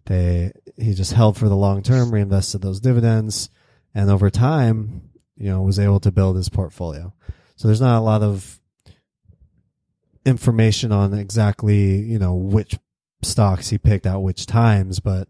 They 0.07 0.53
he 0.77 0.95
just 0.95 1.13
held 1.13 1.37
for 1.37 1.49
the 1.49 1.57
long 1.57 1.83
term, 1.83 2.11
reinvested 2.11 2.63
those 2.63 2.81
dividends, 2.81 3.51
and 3.95 4.11
over 4.11 4.31
time, 4.31 5.11
you 5.37 5.51
know, 5.51 5.61
was 5.63 5.79
able 5.79 6.01
to 6.01 6.11
build 6.11 6.37
his 6.37 6.49
portfolio. 6.49 7.13
So 7.57 7.69
there's 7.69 7.81
not 7.81 7.99
a 7.99 8.01
lot 8.01 8.23
of 8.23 8.59
information 10.25 10.93
on 10.93 11.13
exactly, 11.13 12.01
you 12.01 12.19
know, 12.19 12.35
which 12.35 12.79
stocks 13.23 13.69
he 13.69 13.77
picked 13.77 14.07
at 14.07 14.23
which 14.23 14.47
times, 14.47 15.01
but 15.01 15.29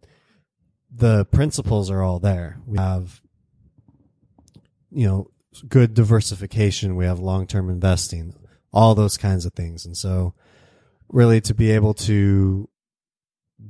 the 0.90 1.24
principles 1.26 1.90
are 1.90 2.02
all 2.02 2.18
there. 2.18 2.60
We 2.66 2.78
have, 2.78 3.20
you 4.90 5.06
know, 5.06 5.30
good 5.68 5.94
diversification. 5.94 6.96
We 6.96 7.04
have 7.04 7.18
long-term 7.18 7.68
investing, 7.70 8.34
all 8.72 8.94
those 8.94 9.16
kinds 9.16 9.44
of 9.44 9.52
things. 9.52 9.84
And 9.86 9.96
so 9.96 10.34
really 11.08 11.40
to 11.42 11.54
be 11.54 11.70
able 11.70 11.94
to 11.94 12.68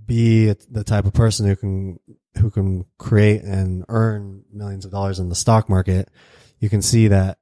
be 0.06 0.52
the 0.70 0.84
type 0.84 1.06
of 1.06 1.12
person 1.12 1.46
who 1.46 1.56
can, 1.56 2.00
who 2.38 2.50
can 2.50 2.84
create 2.98 3.42
and 3.42 3.84
earn 3.88 4.44
millions 4.52 4.84
of 4.84 4.90
dollars 4.90 5.18
in 5.18 5.28
the 5.28 5.34
stock 5.34 5.68
market, 5.68 6.10
you 6.58 6.68
can 6.68 6.82
see 6.82 7.08
that 7.08 7.38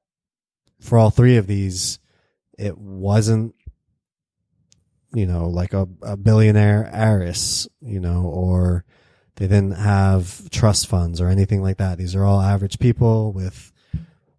for 0.79 0.97
all 0.97 1.09
three 1.09 1.37
of 1.37 1.47
these, 1.47 1.99
it 2.57 2.77
wasn't 2.77 3.53
you 5.13 5.25
know, 5.25 5.47
like 5.47 5.73
a, 5.73 5.87
a 6.01 6.17
billionaire 6.17 6.89
heiress, 6.91 7.67
you 7.81 7.99
know, 7.99 8.23
or 8.23 8.85
they 9.37 9.47
didn't 9.47 9.77
have 9.77 10.49
trust 10.49 10.87
funds 10.87 11.21
or 11.21 11.29
anything 11.29 11.61
like 11.61 11.77
that. 11.77 11.97
These 11.97 12.15
are 12.15 12.25
all 12.25 12.41
average 12.41 12.79
people 12.79 13.31
with 13.31 13.71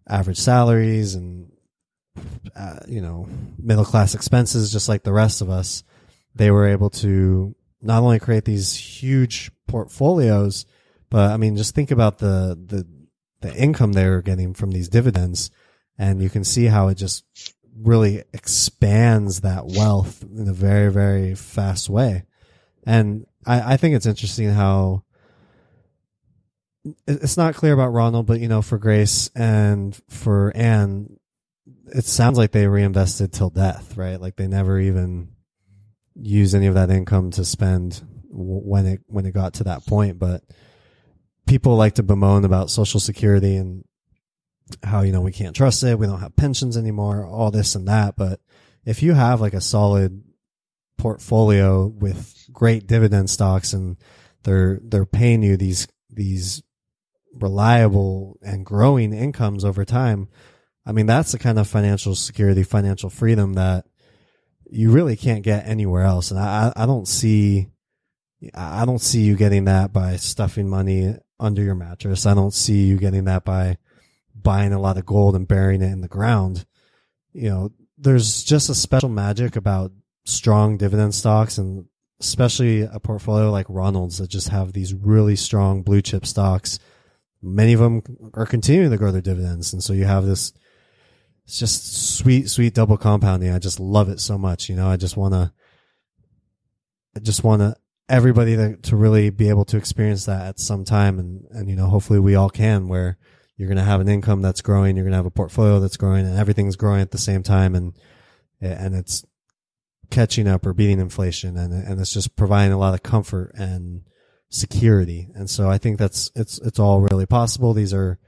average 0.07 0.37
salaries 0.37 1.15
and, 1.15 1.51
uh, 2.55 2.79
you 2.87 3.01
know, 3.01 3.27
middle 3.57 3.85
class 3.85 4.13
expenses, 4.13 4.71
just 4.71 4.89
like 4.89 5.03
the 5.03 5.13
rest 5.13 5.41
of 5.41 5.49
us. 5.49 5.83
They 6.35 6.51
were 6.51 6.67
able 6.67 6.89
to 6.91 7.55
not 7.81 8.03
only 8.03 8.19
create 8.19 8.43
these 8.43 8.75
huge 8.75 9.51
portfolios, 9.67 10.65
but 11.09 11.31
I 11.31 11.37
mean, 11.37 11.55
just 11.55 11.73
think 11.73 11.91
about 11.91 12.17
the, 12.17 12.59
the, 12.63 12.85
the 13.39 13.55
income 13.55 13.93
they 13.93 14.09
were 14.09 14.21
getting 14.21 14.53
from 14.53 14.71
these 14.71 14.89
dividends. 14.89 15.49
And 15.97 16.21
you 16.21 16.29
can 16.29 16.43
see 16.43 16.65
how 16.65 16.89
it 16.89 16.95
just 16.95 17.23
really 17.81 18.23
expands 18.33 19.41
that 19.41 19.65
wealth 19.65 20.23
in 20.23 20.49
a 20.49 20.53
very, 20.53 20.91
very 20.91 21.35
fast 21.35 21.89
way. 21.89 22.25
And 22.85 23.25
I, 23.45 23.73
I 23.73 23.77
think 23.77 23.95
it's 23.95 24.05
interesting 24.05 24.49
how 24.49 25.03
it's 27.07 27.37
not 27.37 27.55
clear 27.55 27.73
about 27.73 27.89
Ronald, 27.89 28.25
but 28.25 28.39
you 28.39 28.47
know, 28.47 28.61
for 28.61 28.77
Grace 28.77 29.29
and 29.35 29.99
for 30.09 30.51
Anne, 30.55 31.17
it 31.87 32.05
sounds 32.05 32.37
like 32.37 32.51
they 32.51 32.67
reinvested 32.67 33.33
till 33.33 33.49
death, 33.49 33.97
right? 33.97 34.19
Like 34.19 34.35
they 34.35 34.47
never 34.47 34.79
even 34.79 35.29
use 36.15 36.55
any 36.55 36.67
of 36.67 36.75
that 36.75 36.89
income 36.89 37.31
to 37.31 37.45
spend 37.45 38.01
when 38.29 38.85
it 38.85 39.01
when 39.07 39.25
it 39.25 39.33
got 39.33 39.55
to 39.55 39.65
that 39.65 39.85
point. 39.85 40.19
But 40.19 40.43
people 41.47 41.75
like 41.75 41.95
to 41.95 42.03
bemoan 42.03 42.45
about 42.45 42.69
Social 42.69 42.99
Security 42.99 43.55
and 43.55 43.83
how, 44.83 45.01
you 45.01 45.11
know, 45.11 45.21
we 45.21 45.31
can't 45.31 45.55
trust 45.55 45.83
it. 45.83 45.97
We 45.97 46.07
don't 46.07 46.19
have 46.19 46.35
pensions 46.35 46.77
anymore, 46.77 47.25
all 47.25 47.51
this 47.51 47.75
and 47.75 47.87
that. 47.87 48.15
But 48.15 48.39
if 48.85 49.01
you 49.01 49.13
have 49.13 49.41
like 49.41 49.53
a 49.53 49.61
solid 49.61 50.23
portfolio 50.99 51.87
with 51.87 52.47
great 52.51 52.85
dividend 52.85 53.29
stocks 53.29 53.73
and 53.73 53.97
they're, 54.43 54.79
they're 54.83 55.05
paying 55.05 55.41
you 55.41 55.57
these, 55.57 55.87
these 56.09 56.61
reliable 57.33 58.37
and 58.41 58.65
growing 58.65 59.13
incomes 59.13 59.65
over 59.65 59.85
time. 59.85 60.27
I 60.85 60.91
mean, 60.91 61.05
that's 61.05 61.31
the 61.31 61.39
kind 61.39 61.59
of 61.59 61.67
financial 61.67 62.15
security, 62.15 62.63
financial 62.63 63.09
freedom 63.09 63.53
that 63.53 63.85
you 64.69 64.91
really 64.91 65.15
can't 65.15 65.43
get 65.43 65.67
anywhere 65.67 66.03
else. 66.03 66.31
And 66.31 66.39
I, 66.39 66.71
I 66.75 66.85
don't 66.85 67.07
see, 67.07 67.67
I 68.53 68.85
don't 68.85 69.01
see 69.01 69.21
you 69.21 69.35
getting 69.35 69.65
that 69.65 69.91
by 69.91 70.15
stuffing 70.15 70.69
money 70.69 71.15
under 71.39 71.61
your 71.61 71.75
mattress. 71.75 72.25
I 72.25 72.33
don't 72.33 72.53
see 72.53 72.85
you 72.85 72.97
getting 72.97 73.25
that 73.25 73.43
by 73.45 73.77
buying 74.35 74.73
a 74.73 74.79
lot 74.79 74.97
of 74.97 75.05
gold 75.05 75.35
and 75.35 75.47
burying 75.47 75.81
it 75.81 75.91
in 75.91 76.01
the 76.01 76.07
ground. 76.07 76.65
You 77.33 77.49
know, 77.49 77.71
there's 77.97 78.43
just 78.43 78.69
a 78.69 78.75
special 78.75 79.09
magic 79.09 79.55
about 79.55 79.91
strong 80.29 80.77
dividend 80.77 81.15
stocks 81.15 81.57
and 81.57 81.85
especially 82.19 82.81
a 82.81 82.99
portfolio 82.99 83.49
like 83.49 83.65
Ronald's 83.69 84.17
that 84.17 84.29
just 84.29 84.49
have 84.49 84.73
these 84.73 84.93
really 84.93 85.35
strong 85.35 85.83
blue 85.83 86.01
chip 86.01 86.25
stocks. 86.25 86.79
Many 87.41 87.73
of 87.73 87.79
them 87.79 88.01
are 88.33 88.45
continuing 88.45 88.91
to 88.91 88.97
grow 88.97 89.11
their 89.11 89.21
dividends. 89.21 89.71
And 89.71 89.81
so 89.81 89.93
you 89.93 90.05
have 90.05 90.25
this, 90.25 90.51
it's 91.45 91.57
just 91.57 92.17
sweet, 92.17 92.49
sweet 92.49 92.73
double 92.73 92.97
compounding. 92.97 93.51
I 93.51 93.59
just 93.59 93.79
love 93.79 94.09
it 94.09 94.19
so 94.19 94.37
much. 94.37 94.67
You 94.67 94.75
know, 94.75 94.89
I 94.89 94.97
just 94.97 95.15
want 95.15 95.33
to, 95.33 95.53
I 97.15 97.19
just 97.19 97.43
want 97.43 97.61
to, 97.61 97.75
everybody 98.09 98.55
to, 98.57 98.75
to 98.75 98.95
really 98.95 99.29
be 99.29 99.49
able 99.49 99.65
to 99.65 99.77
experience 99.77 100.25
that 100.25 100.45
at 100.45 100.59
some 100.59 100.83
time. 100.83 101.19
And, 101.19 101.45
and, 101.51 101.69
you 101.69 101.75
know, 101.75 101.87
hopefully 101.87 102.19
we 102.19 102.35
all 102.35 102.49
can 102.49 102.87
where 102.87 103.17
you're 103.55 103.67
going 103.67 103.77
to 103.77 103.83
have 103.83 104.01
an 104.01 104.09
income 104.09 104.41
that's 104.41 104.61
growing. 104.61 104.95
You're 104.95 105.05
going 105.05 105.11
to 105.11 105.17
have 105.17 105.25
a 105.25 105.31
portfolio 105.31 105.79
that's 105.79 105.97
growing 105.97 106.25
and 106.25 106.37
everything's 106.37 106.75
growing 106.75 107.01
at 107.01 107.11
the 107.11 107.17
same 107.17 107.43
time. 107.43 107.75
And, 107.75 107.93
and 108.59 108.95
it's 108.95 109.23
catching 110.09 110.47
up 110.47 110.65
or 110.65 110.73
beating 110.73 110.99
inflation. 110.99 111.57
And, 111.57 111.73
and 111.73 111.99
it's 111.99 112.13
just 112.13 112.35
providing 112.35 112.73
a 112.73 112.77
lot 112.77 112.93
of 112.93 113.03
comfort 113.03 113.51
and 113.55 114.03
security. 114.49 115.29
And 115.35 115.49
so 115.49 115.69
I 115.69 115.77
think 115.77 115.97
that's, 115.97 116.31
it's, 116.35 116.59
it's 116.59 116.79
all 116.79 117.01
really 117.01 117.25
possible. 117.25 117.73
These 117.73 117.93
are 117.93 118.19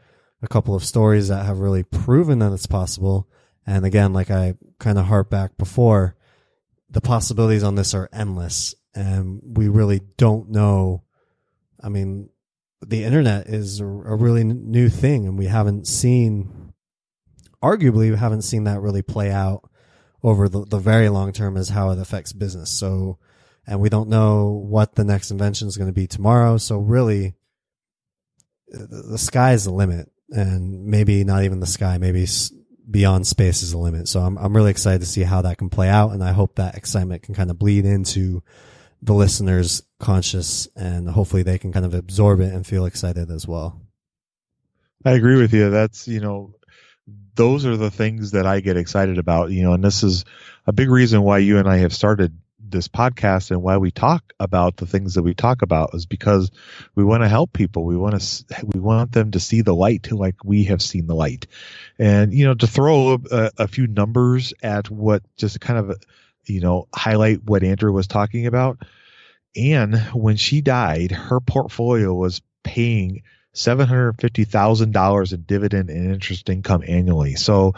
a 0.41 0.47
couple 0.47 0.75
of 0.75 0.83
stories 0.83 1.27
that 1.27 1.45
have 1.45 1.59
really 1.59 1.83
proven 1.83 2.39
that 2.39 2.53
it's 2.53 2.65
possible. 2.65 3.27
And 3.65 3.85
again, 3.85 4.13
like 4.13 4.31
I 4.31 4.55
kind 4.79 4.97
of 4.97 5.05
harp 5.05 5.29
back 5.29 5.57
before, 5.57 6.15
the 6.89 7.01
possibilities 7.01 7.63
on 7.63 7.75
this 7.75 7.93
are 7.93 8.09
endless 8.11 8.75
and 8.93 9.41
we 9.43 9.69
really 9.69 10.01
don't 10.17 10.49
know. 10.49 11.03
I 11.81 11.89
mean, 11.89 12.29
the 12.85 13.03
internet 13.03 13.47
is 13.47 13.79
a, 13.79 13.85
really 13.85 14.43
new 14.43 14.89
thing 14.89 15.27
and 15.27 15.37
we 15.37 15.45
haven't 15.45 15.87
seen 15.87 16.73
arguably 17.61 18.09
we 18.09 18.17
haven't 18.17 18.41
seen 18.41 18.63
that 18.63 18.81
really 18.81 19.03
play 19.03 19.31
out 19.31 19.69
over 20.23 20.47
the, 20.47 20.65
the 20.65 20.79
very 20.79 21.09
long 21.09 21.31
term 21.31 21.57
is 21.57 21.69
how 21.69 21.91
it 21.91 21.99
affects 21.99 22.33
business 22.33 22.69
so 22.69 23.17
and 23.67 23.79
we 23.79 23.89
don't 23.89 24.09
know 24.09 24.49
what 24.49 24.95
the 24.95 25.03
next 25.03 25.31
invention 25.31 25.67
is 25.67 25.77
going 25.77 25.89
to 25.89 25.93
be 25.93 26.07
tomorrow 26.07 26.57
so 26.57 26.77
really 26.77 27.35
the, 28.67 29.03
the 29.11 29.17
sky 29.17 29.53
is 29.53 29.65
the 29.65 29.71
limit 29.71 30.11
and 30.29 30.85
maybe 30.85 31.23
not 31.23 31.43
even 31.43 31.59
the 31.59 31.65
sky 31.65 31.97
maybe 31.97 32.25
beyond 32.89 33.25
space 33.25 33.63
is 33.63 33.71
the 33.71 33.77
limit 33.77 34.07
so 34.07 34.21
I'm, 34.21 34.37
I'm 34.37 34.55
really 34.55 34.71
excited 34.71 34.99
to 35.01 35.05
see 35.05 35.23
how 35.23 35.41
that 35.43 35.57
can 35.57 35.69
play 35.69 35.89
out 35.89 36.11
and 36.11 36.23
i 36.23 36.31
hope 36.31 36.55
that 36.55 36.75
excitement 36.75 37.23
can 37.23 37.35
kind 37.35 37.49
of 37.49 37.59
bleed 37.59 37.85
into 37.85 38.43
the 39.01 39.13
listeners 39.13 39.83
conscious 39.99 40.67
and 40.75 41.09
hopefully 41.09 41.43
they 41.43 41.57
can 41.57 41.71
kind 41.71 41.85
of 41.85 41.93
absorb 41.93 42.39
it 42.39 42.53
and 42.53 42.65
feel 42.65 42.85
excited 42.85 43.31
as 43.31 43.47
well. 43.47 43.81
I 45.03 45.13
agree 45.13 45.37
with 45.37 45.53
you. 45.53 45.71
That's, 45.71 46.07
you 46.07 46.19
know, 46.19 46.53
those 47.35 47.65
are 47.65 47.77
the 47.77 47.91
things 47.91 48.31
that 48.31 48.45
I 48.45 48.59
get 48.59 48.77
excited 48.77 49.17
about, 49.17 49.51
you 49.51 49.63
know, 49.63 49.73
and 49.73 49.83
this 49.83 50.03
is 50.03 50.25
a 50.65 50.73
big 50.73 50.89
reason 50.89 51.21
why 51.21 51.39
you 51.39 51.57
and 51.57 51.67
I 51.67 51.77
have 51.77 51.93
started 51.93 52.37
this 52.71 52.87
podcast 52.87 53.51
and 53.51 53.61
why 53.61 53.77
we 53.77 53.91
talk 53.91 54.33
about 54.39 54.77
the 54.77 54.85
things 54.85 55.15
that 55.15 55.23
we 55.23 55.33
talk 55.33 55.61
about 55.61 55.93
is 55.93 56.05
because 56.05 56.51
we 56.95 57.03
want 57.03 57.21
to 57.23 57.29
help 57.29 57.53
people. 57.53 57.83
We 57.83 57.97
want 57.97 58.19
to 58.19 58.45
we 58.73 58.79
want 58.79 59.11
them 59.11 59.31
to 59.31 59.39
see 59.39 59.61
the 59.61 59.75
light 59.75 60.11
like 60.11 60.43
we 60.43 60.65
have 60.65 60.81
seen 60.81 61.07
the 61.07 61.15
light. 61.15 61.47
And 61.99 62.33
you 62.33 62.45
know, 62.45 62.53
to 62.53 62.67
throw 62.67 63.19
a, 63.31 63.51
a 63.57 63.67
few 63.67 63.87
numbers 63.87 64.53
at 64.63 64.89
what 64.89 65.23
just 65.37 65.59
kind 65.59 65.79
of 65.79 66.01
you 66.45 66.61
know 66.61 66.87
highlight 66.93 67.43
what 67.43 67.63
Andrew 67.63 67.91
was 67.91 68.07
talking 68.07 68.47
about. 68.47 68.79
Anne, 69.55 69.93
when 70.13 70.37
she 70.37 70.61
died, 70.61 71.11
her 71.11 71.41
portfolio 71.41 72.13
was 72.13 72.41
paying 72.63 73.23
$750,000 73.53 75.33
in 75.33 75.41
dividend 75.41 75.89
and 75.89 76.13
interest 76.13 76.49
income 76.49 76.83
annually. 76.87 77.35
So 77.35 77.73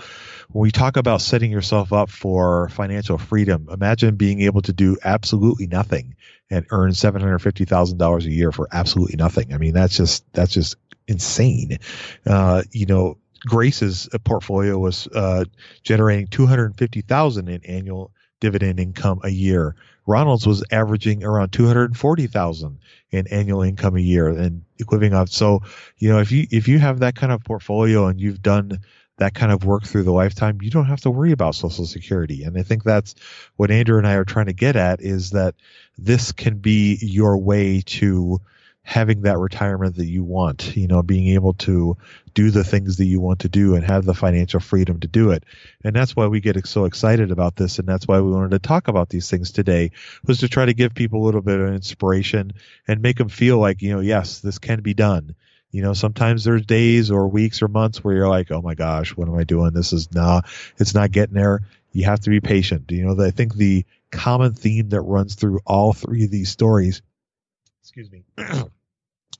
when 0.50 0.62
we 0.62 0.72
talk 0.72 0.98
about 0.98 1.22
setting 1.22 1.52
yourself 1.52 1.92
up 1.92 2.10
for 2.10 2.70
financial 2.70 3.18
freedom, 3.18 3.68
imagine 3.72 4.16
being 4.16 4.42
able 4.42 4.62
to 4.64 4.74
do 4.74 4.98
absolutely 5.04 5.68
nothing 5.68 6.16
and 6.50 6.66
earn 6.70 6.92
$750,000 6.92 8.26
a 8.26 8.32
year 8.32 8.52
for 8.52 8.68
absolutely 8.72 9.16
nothing. 9.16 9.54
I 9.54 9.58
mean, 9.58 9.74
that's 9.74 9.98
just, 9.98 10.32
that's 10.34 10.54
just 10.54 10.76
insane. 11.08 11.80
Uh, 12.26 12.62
you 12.72 12.86
know, 12.86 13.18
Grace's 13.46 14.08
portfolio 14.24 14.78
was, 14.78 15.08
uh, 15.08 15.46
generating 15.82 16.28
250,000 16.28 17.50
in 17.50 17.66
annual 17.66 18.12
dividend 18.40 18.80
income 18.80 19.22
a 19.24 19.30
year. 19.30 19.76
Ronald's 20.06 20.46
was 20.46 20.64
averaging 20.70 21.24
around 21.24 21.52
240,000 21.52 22.80
in 23.14 23.28
annual 23.28 23.62
income 23.62 23.96
a 23.96 24.02
year 24.02 24.28
and 24.28 24.64
living 24.92 25.14
off. 25.14 25.30
So, 25.30 25.62
you 25.98 26.10
know, 26.10 26.20
if 26.20 26.32
you, 26.32 26.48
if 26.52 26.68
you 26.68 26.80
have 26.80 27.00
that 27.00 27.16
kind 27.16 27.32
of 27.32 27.44
portfolio 27.44 28.08
and 28.08 28.20
you've 28.20 28.42
done 28.42 28.80
that 29.18 29.36
kind 29.36 29.52
of 29.52 29.64
work 29.64 29.84
through 29.84 30.04
the 30.04 30.12
lifetime, 30.12 30.58
you 30.62 30.72
don't 30.72 30.88
have 30.88 31.02
to 31.02 31.12
worry 31.12 31.32
about 31.32 31.56
social 31.56 31.86
security. 31.86 32.44
And 32.44 32.58
I 32.58 32.64
think 32.64 32.84
that's 32.84 33.14
what 33.58 33.70
Andrew 33.70 34.00
and 34.00 34.08
I 34.08 34.16
are 34.16 34.26
trying 34.26 34.48
to 34.48 34.54
get 34.54 34.76
at 34.76 35.02
is 35.02 35.30
that 35.30 35.56
this 35.98 36.32
can 36.32 36.58
be 36.58 36.98
your 37.02 37.38
way 37.38 37.82
to 37.86 38.42
having 38.82 39.22
that 39.22 39.38
retirement 39.38 39.96
that 39.96 40.08
you 40.08 40.24
want, 40.24 40.76
you 40.76 40.88
know, 40.88 41.04
being 41.04 41.28
able 41.30 41.54
to 41.54 41.96
do 42.34 42.52
the 42.52 42.64
things 42.64 42.98
that 42.98 43.06
you 43.06 43.20
want 43.20 43.40
to 43.40 43.50
do 43.50 43.76
and 43.76 43.84
have 43.84 44.06
the 44.06 44.14
financial 44.14 44.60
freedom 44.60 45.00
to 45.00 45.08
do 45.08 45.32
it. 45.32 45.44
And 45.84 45.96
that's 45.96 46.16
why 46.16 46.28
we 46.28 46.40
get 46.40 46.66
so 46.68 46.86
excited 46.86 47.32
about 47.32 47.56
this. 47.56 47.80
And 47.80 47.88
that's 47.88 48.08
why 48.08 48.20
we 48.22 48.32
wanted 48.32 48.52
to 48.52 48.60
talk 48.60 48.88
about 48.88 49.10
these 49.10 49.30
things 49.30 49.52
today 49.52 49.92
was 50.26 50.40
to 50.40 50.50
try 50.50 50.66
to 50.66 50.74
give 50.74 50.94
people 50.94 51.24
a 51.24 51.26
little 51.26 51.42
bit 51.42 51.60
of 51.60 51.74
inspiration 51.74 52.54
and 52.88 53.02
make 53.02 53.18
them 53.18 53.30
feel 53.30 53.58
like, 53.58 53.82
you 53.82 53.94
know, 53.94 54.00
yes, 54.00 54.40
this 54.40 54.60
can 54.60 54.82
be 54.82 54.94
done. 54.94 55.36
You 55.72 55.82
know, 55.82 55.94
sometimes 55.94 56.44
there's 56.44 56.66
days 56.66 57.10
or 57.10 57.28
weeks 57.28 57.62
or 57.62 57.68
months 57.68 58.04
where 58.04 58.16
you're 58.16 58.30
like, 58.30 58.52
oh 58.52 58.62
my 58.62 58.76
gosh, 58.76 59.16
what 59.18 59.28
am 59.28 59.36
I 59.36 59.44
doing? 59.44 59.72
This 59.74 59.92
is 59.92 60.14
nah, 60.14 60.42
it's 60.78 60.94
not 60.94 61.12
getting 61.12 61.36
there. 61.36 61.62
You 61.92 62.06
have 62.06 62.20
to 62.22 62.30
be 62.30 62.42
patient. 62.42 62.92
You 62.92 63.06
know, 63.06 63.26
I 63.26 63.32
think 63.32 63.56
the 63.56 63.86
common 64.12 64.54
theme 64.54 64.90
that 64.90 65.02
runs 65.02 65.36
through 65.36 65.62
all 65.66 65.94
three 65.94 66.26
of 66.26 66.32
these 66.32 66.50
stories 66.50 67.02
excuse 67.84 68.10
me, 68.10 68.24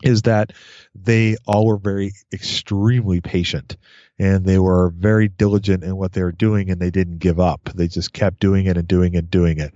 is 0.04 0.24
that 0.24 0.52
they 0.94 1.38
all 1.46 1.66
were 1.66 1.78
very 1.78 2.14
extremely 2.32 3.22
patient 3.22 3.78
and 4.20 4.46
they 4.46 4.60
were 4.60 4.90
very 4.90 5.28
diligent 5.28 5.84
in 5.84 5.96
what 5.96 6.14
they 6.14 6.22
were 6.22 6.32
doing 6.32 6.70
and 6.70 6.80
they 6.80 6.92
didn't 6.92 7.18
give 7.18 7.40
up. 7.40 7.70
They 7.74 7.88
just 7.88 8.14
kept 8.14 8.40
doing 8.40 8.68
it 8.68 8.78
and 8.78 8.88
doing 8.88 9.16
it 9.16 9.20
and 9.20 9.32
doing 9.32 9.60
it. 9.60 9.74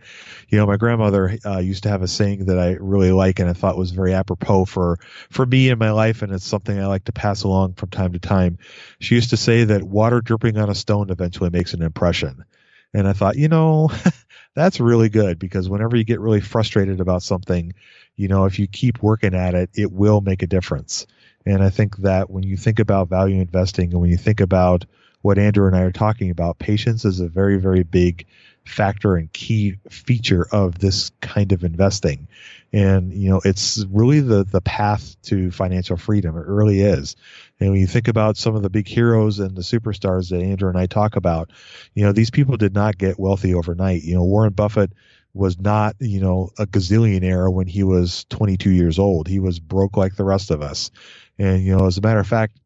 You 0.49 0.59
know, 0.59 0.67
my 0.67 0.77
grandmother 0.77 1.37
uh, 1.43 1.57
used 1.57 1.83
to 1.83 1.89
have 1.89 2.03
a 2.03 2.07
saying 2.07 2.45
that 2.45 2.59
I 2.59 2.73
really 2.73 3.11
like 3.11 3.39
and 3.39 3.49
I 3.49 3.53
thought 3.53 3.77
was 3.77 3.91
very 3.91 4.13
apropos 4.13 4.65
for, 4.65 4.99
for 5.31 5.45
me 5.45 5.69
in 5.69 5.79
my 5.79 5.91
life. 5.91 6.21
And 6.21 6.31
it's 6.31 6.45
something 6.45 6.77
I 6.77 6.85
like 6.85 7.05
to 7.05 7.11
pass 7.11 7.43
along 7.43 7.73
from 7.73 7.89
time 7.89 8.13
to 8.13 8.19
time. 8.19 8.59
She 8.99 9.15
used 9.15 9.31
to 9.31 9.37
say 9.37 9.63
that 9.63 9.83
water 9.83 10.21
dripping 10.21 10.57
on 10.57 10.69
a 10.69 10.75
stone 10.75 11.09
eventually 11.09 11.49
makes 11.49 11.73
an 11.73 11.81
impression. 11.81 12.45
And 12.93 13.07
I 13.07 13.13
thought, 13.13 13.37
you 13.37 13.47
know, 13.47 13.89
that's 14.58 14.80
really 14.80 15.08
good 15.08 15.38
because 15.38 15.70
whenever 15.70 15.96
you 15.96 16.04
get 16.04 16.20
really 16.20 16.41
frustrated 16.41 17.00
about 17.00 17.22
something, 17.22 17.74
you 18.15 18.28
know, 18.28 18.46
if 18.46 18.58
you 18.58 18.67
keep 18.67 19.04
working 19.04 19.36
at 19.36 19.54
it, 19.54 19.70
it 19.76 19.91
will 19.91 20.20
make 20.20 20.41
a 20.41 20.48
difference. 20.48 21.06
And 21.46 21.62
I 21.62 21.70
think 21.70 21.98
that 21.98 22.32
when 22.32 22.43
you 22.43 22.58
think 22.58 22.80
about 22.80 23.08
value 23.08 23.39
investing 23.39 23.91
and 23.91 24.02
when 24.02 24.10
you 24.10 24.17
think 24.17 24.39
about 24.39 24.86
what 25.22 25.38
Andrew 25.38 25.67
and 25.67 25.76
I 25.76 25.82
are 25.82 25.91
talking 25.91 26.32
about, 26.32 26.58
patience 26.58 27.06
is 27.06 27.20
a 27.20 27.28
very, 27.28 27.58
very 27.58 27.84
big 27.84 28.26
factor 28.67 29.15
and 29.15 29.32
key 29.34 29.77
feature 29.89 30.47
of 30.51 30.80
this 30.80 31.12
kind 31.21 31.51
of 31.51 31.63
investing. 31.63 32.27
And, 32.73 33.13
you 33.13 33.30
know, 33.30 33.41
it's 33.45 33.86
really 33.89 34.19
the, 34.19 34.43
the 34.43 34.62
path 34.62 35.15
to 35.23 35.51
financial 35.51 35.97
freedom. 35.97 36.38
It 36.38 36.47
really 36.47 36.82
is. 36.82 37.15
And 37.60 37.71
when 37.71 37.80
you 37.80 37.88
think 37.88 38.08
about 38.08 38.38
some 38.38 38.56
of 38.56 38.62
the 38.62 38.69
big 38.69 38.88
heroes 38.88 39.39
and 39.39 39.56
the 39.56 39.62
superstars 39.62 40.30
that 40.30 40.41
Andrew 40.41 40.69
and 40.69 40.77
I 40.77 40.86
talk 40.86 41.15
about, 41.15 41.49
you 41.93 42.03
know, 42.03 42.12
these 42.12 42.30
people 42.30 42.58
did 42.58 42.73
not 42.73 42.97
get 42.97 43.19
wealthy 43.19 43.53
overnight. 43.53 44.03
You 44.03 44.15
know, 44.15 44.23
Warren 44.23 44.53
Buffett 44.53 44.91
was 45.34 45.60
not, 45.60 45.95
you 45.99 46.19
know, 46.19 46.49
a 46.58 46.65
gazillionaire 46.65 47.51
when 47.51 47.67
he 47.67 47.84
was 47.84 48.25
22 48.30 48.71
years 48.71 48.99
old. 48.99 49.27
He 49.27 49.39
was 49.39 49.60
broke 49.60 49.95
like 49.95 50.15
the 50.15 50.25
rest 50.25 50.51
of 50.51 50.62
us. 50.62 50.91
And, 51.39 51.63
you 51.63 51.75
know, 51.75 51.86
as 51.86 51.97
a 51.97 52.01
matter 52.01 52.19
of 52.19 52.27
fact, 52.27 52.58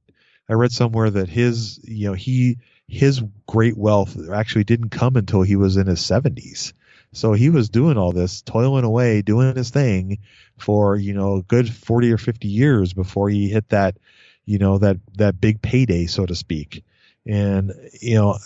I 0.49 0.53
read 0.53 0.71
somewhere 0.71 1.09
that 1.09 1.29
his, 1.29 1.79
you 1.83 2.07
know, 2.07 2.13
he, 2.13 2.57
his 2.91 3.23
great 3.47 3.77
wealth 3.77 4.17
actually 4.31 4.65
didn't 4.65 4.89
come 4.89 5.15
until 5.15 5.41
he 5.41 5.55
was 5.55 5.77
in 5.77 5.87
his 5.87 6.01
70s. 6.01 6.73
So 7.13 7.31
he 7.31 7.49
was 7.49 7.69
doing 7.69 7.97
all 7.97 8.11
this, 8.11 8.41
toiling 8.41 8.83
away, 8.83 9.21
doing 9.21 9.55
his 9.55 9.69
thing 9.69 10.19
for, 10.57 10.97
you 10.97 11.13
know, 11.13 11.37
a 11.37 11.43
good 11.43 11.73
40 11.73 12.11
or 12.11 12.17
50 12.17 12.49
years 12.49 12.91
before 12.91 13.29
he 13.29 13.47
hit 13.47 13.69
that, 13.69 13.97
you 14.45 14.57
know, 14.57 14.77
that, 14.79 14.97
that 15.15 15.39
big 15.39 15.61
payday, 15.61 16.05
so 16.05 16.25
to 16.25 16.35
speak. 16.35 16.83
And, 17.25 17.71
you 18.01 18.15
know, 18.15 18.37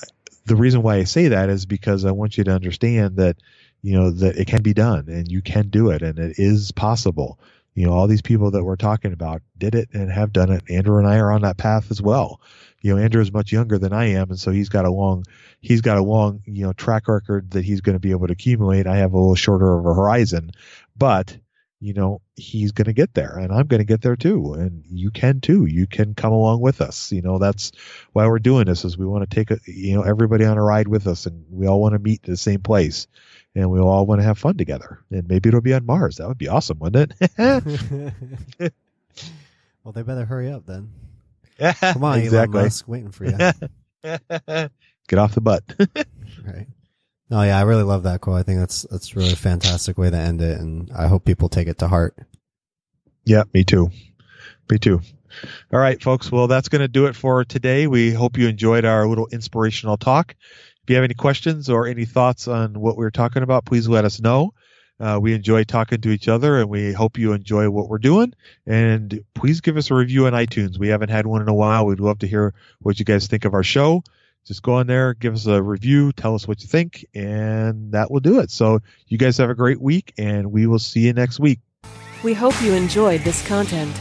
the 0.46 0.56
reason 0.56 0.84
why 0.84 0.98
I 0.98 1.06
say 1.06 1.30
that 1.30 1.50
is 1.50 1.66
because 1.66 2.06
I 2.06 2.12
want 2.12 2.38
you 2.38 2.44
to 2.44 2.52
understand 2.52 3.18
that, 3.18 3.38
you 3.82 3.94
know, 3.94 4.12
that 4.12 4.38
it 4.38 4.46
can 4.46 4.62
be 4.62 4.76
done 4.76 5.06
and 5.10 5.28
you 5.28 5.42
can 5.42 5.70
do 5.70 5.90
it 5.90 6.04
and 6.04 6.20
it 6.20 6.38
is 6.38 6.72
possible. 6.72 7.40
You 7.76 7.86
know, 7.86 7.94
all 7.94 8.08
these 8.08 8.22
people 8.22 8.52
that 8.52 8.64
we're 8.64 8.78
talking 8.78 9.14
about 9.14 9.42
did 9.58 9.76
it 9.76 9.90
and 9.94 10.10
have 10.10 10.32
done 10.32 10.50
it. 10.50 10.64
Andrew 10.70 10.98
and 10.98 11.08
I 11.08 11.18
are 11.18 11.32
on 11.32 11.42
that 11.42 11.58
path 11.58 11.92
as 11.92 12.02
well. 12.02 12.42
You 12.82 12.96
know, 12.96 13.02
Andrew 13.02 13.22
is 13.22 13.34
much 13.34 13.52
younger 13.52 13.78
than 13.78 13.94
I 13.94 14.06
am, 14.12 14.30
and 14.30 14.40
so 14.40 14.52
he's 14.52 14.70
got 14.70 14.86
a 14.86 14.92
long, 14.92 15.26
he's 15.60 15.82
got 15.82 15.98
a 15.98 16.04
long, 16.04 16.42
you 16.46 16.66
know, 16.66 16.74
track 16.74 17.08
record 17.08 17.52
that 17.52 17.66
he's 17.66 17.82
going 17.82 17.96
to 17.96 18.00
be 18.00 18.12
able 18.12 18.28
to 18.28 18.34
accumulate. 18.34 18.88
I 18.88 18.98
have 18.98 19.14
a 19.14 19.18
little 19.20 19.36
shorter 19.36 19.78
of 19.78 19.86
a 19.86 19.94
horizon, 19.94 20.52
but 20.96 21.38
you 21.82 21.94
know, 21.94 22.22
he's 22.36 22.72
going 22.72 22.86
to 22.86 22.94
get 22.94 23.14
there 23.14 23.38
and 23.38 23.52
I'm 23.52 23.68
going 23.68 23.80
to 23.80 23.86
get 23.86 24.02
there 24.02 24.16
too. 24.16 24.54
And 24.54 24.84
you 24.88 25.12
can 25.12 25.42
too. 25.42 25.66
You 25.66 25.86
can 25.86 26.16
come 26.16 26.32
along 26.32 26.62
with 26.62 26.82
us. 26.82 27.12
You 27.12 27.22
know, 27.22 27.38
that's 27.38 27.74
why 28.14 28.28
we're 28.28 28.40
doing 28.40 28.66
this 28.66 28.86
is 28.86 28.98
we 28.98 29.06
want 29.06 29.30
to 29.30 29.36
take, 29.36 29.52
a, 29.52 29.60
you 29.66 29.96
know, 29.96 30.02
everybody 30.02 30.46
on 30.46 30.58
a 30.58 30.64
ride 30.64 30.88
with 30.88 31.06
us 31.06 31.26
and 31.26 31.46
we 31.52 31.68
all 31.68 31.82
want 31.82 31.94
to 31.94 32.00
meet 32.00 32.24
the 32.24 32.38
same 32.38 32.62
place 32.62 33.08
and 33.56 33.72
we 33.72 33.80
all 33.80 34.06
want 34.06 34.20
to 34.20 34.26
have 34.26 34.38
fun 34.38 34.58
together. 34.58 35.00
And 35.10 35.28
maybe 35.28 35.50
it'll 35.50 35.62
be 35.62 35.74
on 35.74 35.86
Mars. 35.86 36.18
That 36.18 36.28
would 36.28 36.38
be 36.38 36.50
awesome, 36.50 36.80
wouldn't 36.80 37.14
it? 37.20 37.38
well, 39.84 39.94
they 39.94 40.04
better 40.04 40.26
hurry 40.26 40.52
up 40.52 40.66
then. 40.66 40.92
Yeah. 41.60 41.74
Come 41.94 42.04
on, 42.04 42.20
exactly. 42.20 42.60
Elon 42.60 42.66
Musk, 42.66 42.88
waiting 42.88 43.12
for 43.12 43.26
you. 43.26 43.38
Get 45.08 45.20
off 45.20 45.36
the 45.36 45.42
butt. 45.42 45.64
right. 46.46 46.68
Oh 47.32 47.42
yeah, 47.42 47.58
I 47.58 47.64
really 47.64 47.84
love 47.84 48.04
that 48.04 48.22
quote. 48.22 48.38
I 48.38 48.44
think 48.44 48.60
that's 48.60 48.84
that's 48.84 49.16
really 49.16 49.32
a 49.32 49.38
fantastic 49.38 49.98
way 49.98 50.10
to 50.12 50.18
end 50.18 50.42
it, 50.42 50.60
and 50.60 50.92
I 50.96 51.08
hope 51.08 51.26
people 51.26 51.50
take 51.50 51.68
it 51.68 51.80
to 51.80 51.88
heart. 51.88 52.16
Yeah, 53.24 53.44
me 53.54 53.64
too. 53.64 53.90
Me 54.70 54.78
too. 54.78 55.02
All 55.74 55.80
right, 55.80 56.02
folks. 56.02 56.32
Well, 56.32 56.48
that's 56.48 56.70
going 56.70 56.82
to 56.82 56.88
do 56.88 57.08
it 57.08 57.16
for 57.16 57.44
today. 57.44 57.88
We 57.88 58.12
hope 58.12 58.38
you 58.38 58.48
enjoyed 58.48 58.86
our 58.86 59.08
little 59.08 59.28
inspirational 59.32 59.98
talk. 59.98 60.36
If 60.86 60.92
you 60.92 60.98
have 60.98 61.04
any 61.04 61.16
questions 61.16 61.68
or 61.68 61.88
any 61.88 62.06
thoughts 62.06 62.48
on 62.48 62.80
what 62.80 62.96
we 62.96 63.06
are 63.06 63.12
talking 63.12 63.42
about, 63.42 63.66
please 63.66 63.88
let 63.88 64.06
us 64.06 64.22
know. 64.22 64.54
Uh, 65.00 65.18
we 65.20 65.34
enjoy 65.34 65.64
talking 65.64 66.00
to 66.00 66.10
each 66.12 66.28
other 66.28 66.60
and 66.60 66.70
we 66.70 66.94
hope 66.94 67.18
you 67.18 67.34
enjoy 67.34 67.72
what 67.72 67.90
we're 67.90 67.98
doing. 67.98 68.36
And 68.68 69.20
please 69.34 69.62
give 69.62 69.78
us 69.78 69.90
a 69.90 69.96
review 69.96 70.28
on 70.28 70.34
iTunes. 70.34 70.78
We 70.78 70.90
haven't 70.90 71.10
had 71.10 71.26
one 71.26 71.42
in 71.42 71.48
a 71.48 71.56
while. 71.56 71.88
We'd 71.88 72.00
love 72.00 72.20
to 72.20 72.28
hear 72.28 72.54
what 72.82 73.00
you 73.00 73.06
guys 73.06 73.26
think 73.26 73.46
of 73.46 73.56
our 73.56 73.64
show. 73.64 74.04
Just 74.46 74.62
go 74.62 74.74
on 74.74 74.86
there, 74.86 75.16
give 75.16 75.34
us 75.34 75.48
a 75.48 75.60
review, 75.60 76.12
tell 76.12 76.36
us 76.36 76.48
what 76.48 76.62
you 76.62 76.68
think, 76.68 77.04
and 77.16 77.92
that 77.94 78.12
will 78.12 78.20
do 78.20 78.38
it. 78.40 78.52
So 78.52 78.80
you 79.08 79.18
guys 79.18 79.40
have 79.40 79.50
a 79.50 79.56
great 79.56 79.82
week 79.82 80.14
and 80.20 80.52
we 80.52 80.68
will 80.68 80.78
see 80.78 81.00
you 81.00 81.14
next 81.14 81.40
week. 81.40 81.62
We 82.24 82.36
hope 82.36 82.54
you 82.62 82.74
enjoyed 82.74 83.22
this 83.22 83.46
content. 83.48 83.96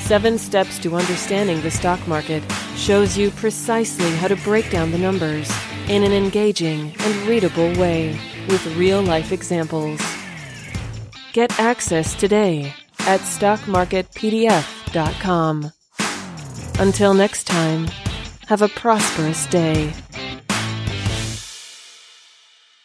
Seven 0.00 0.38
Steps 0.38 0.80
to 0.80 0.96
Understanding 0.96 1.62
the 1.62 1.70
Stock 1.70 2.04
Market 2.08 2.42
shows 2.76 3.16
you 3.16 3.30
precisely 3.30 4.10
how 4.16 4.28
to 4.28 4.36
break 4.36 4.70
down 4.70 4.90
the 4.90 4.98
numbers 4.98 5.50
in 5.88 6.02
an 6.02 6.12
engaging 6.12 6.94
and 6.98 7.28
readable 7.28 7.72
way 7.78 8.18
with 8.48 8.66
real 8.76 9.00
life 9.02 9.32
examples. 9.32 10.00
Get 11.32 11.58
access 11.58 12.14
today 12.14 12.74
at 13.00 13.20
stockmarketpdf.com. 13.20 15.72
Until 16.78 17.14
next 17.14 17.46
time, 17.46 17.88
have 18.48 18.62
a 18.62 18.68
prosperous 18.68 19.46
day. 19.46 19.92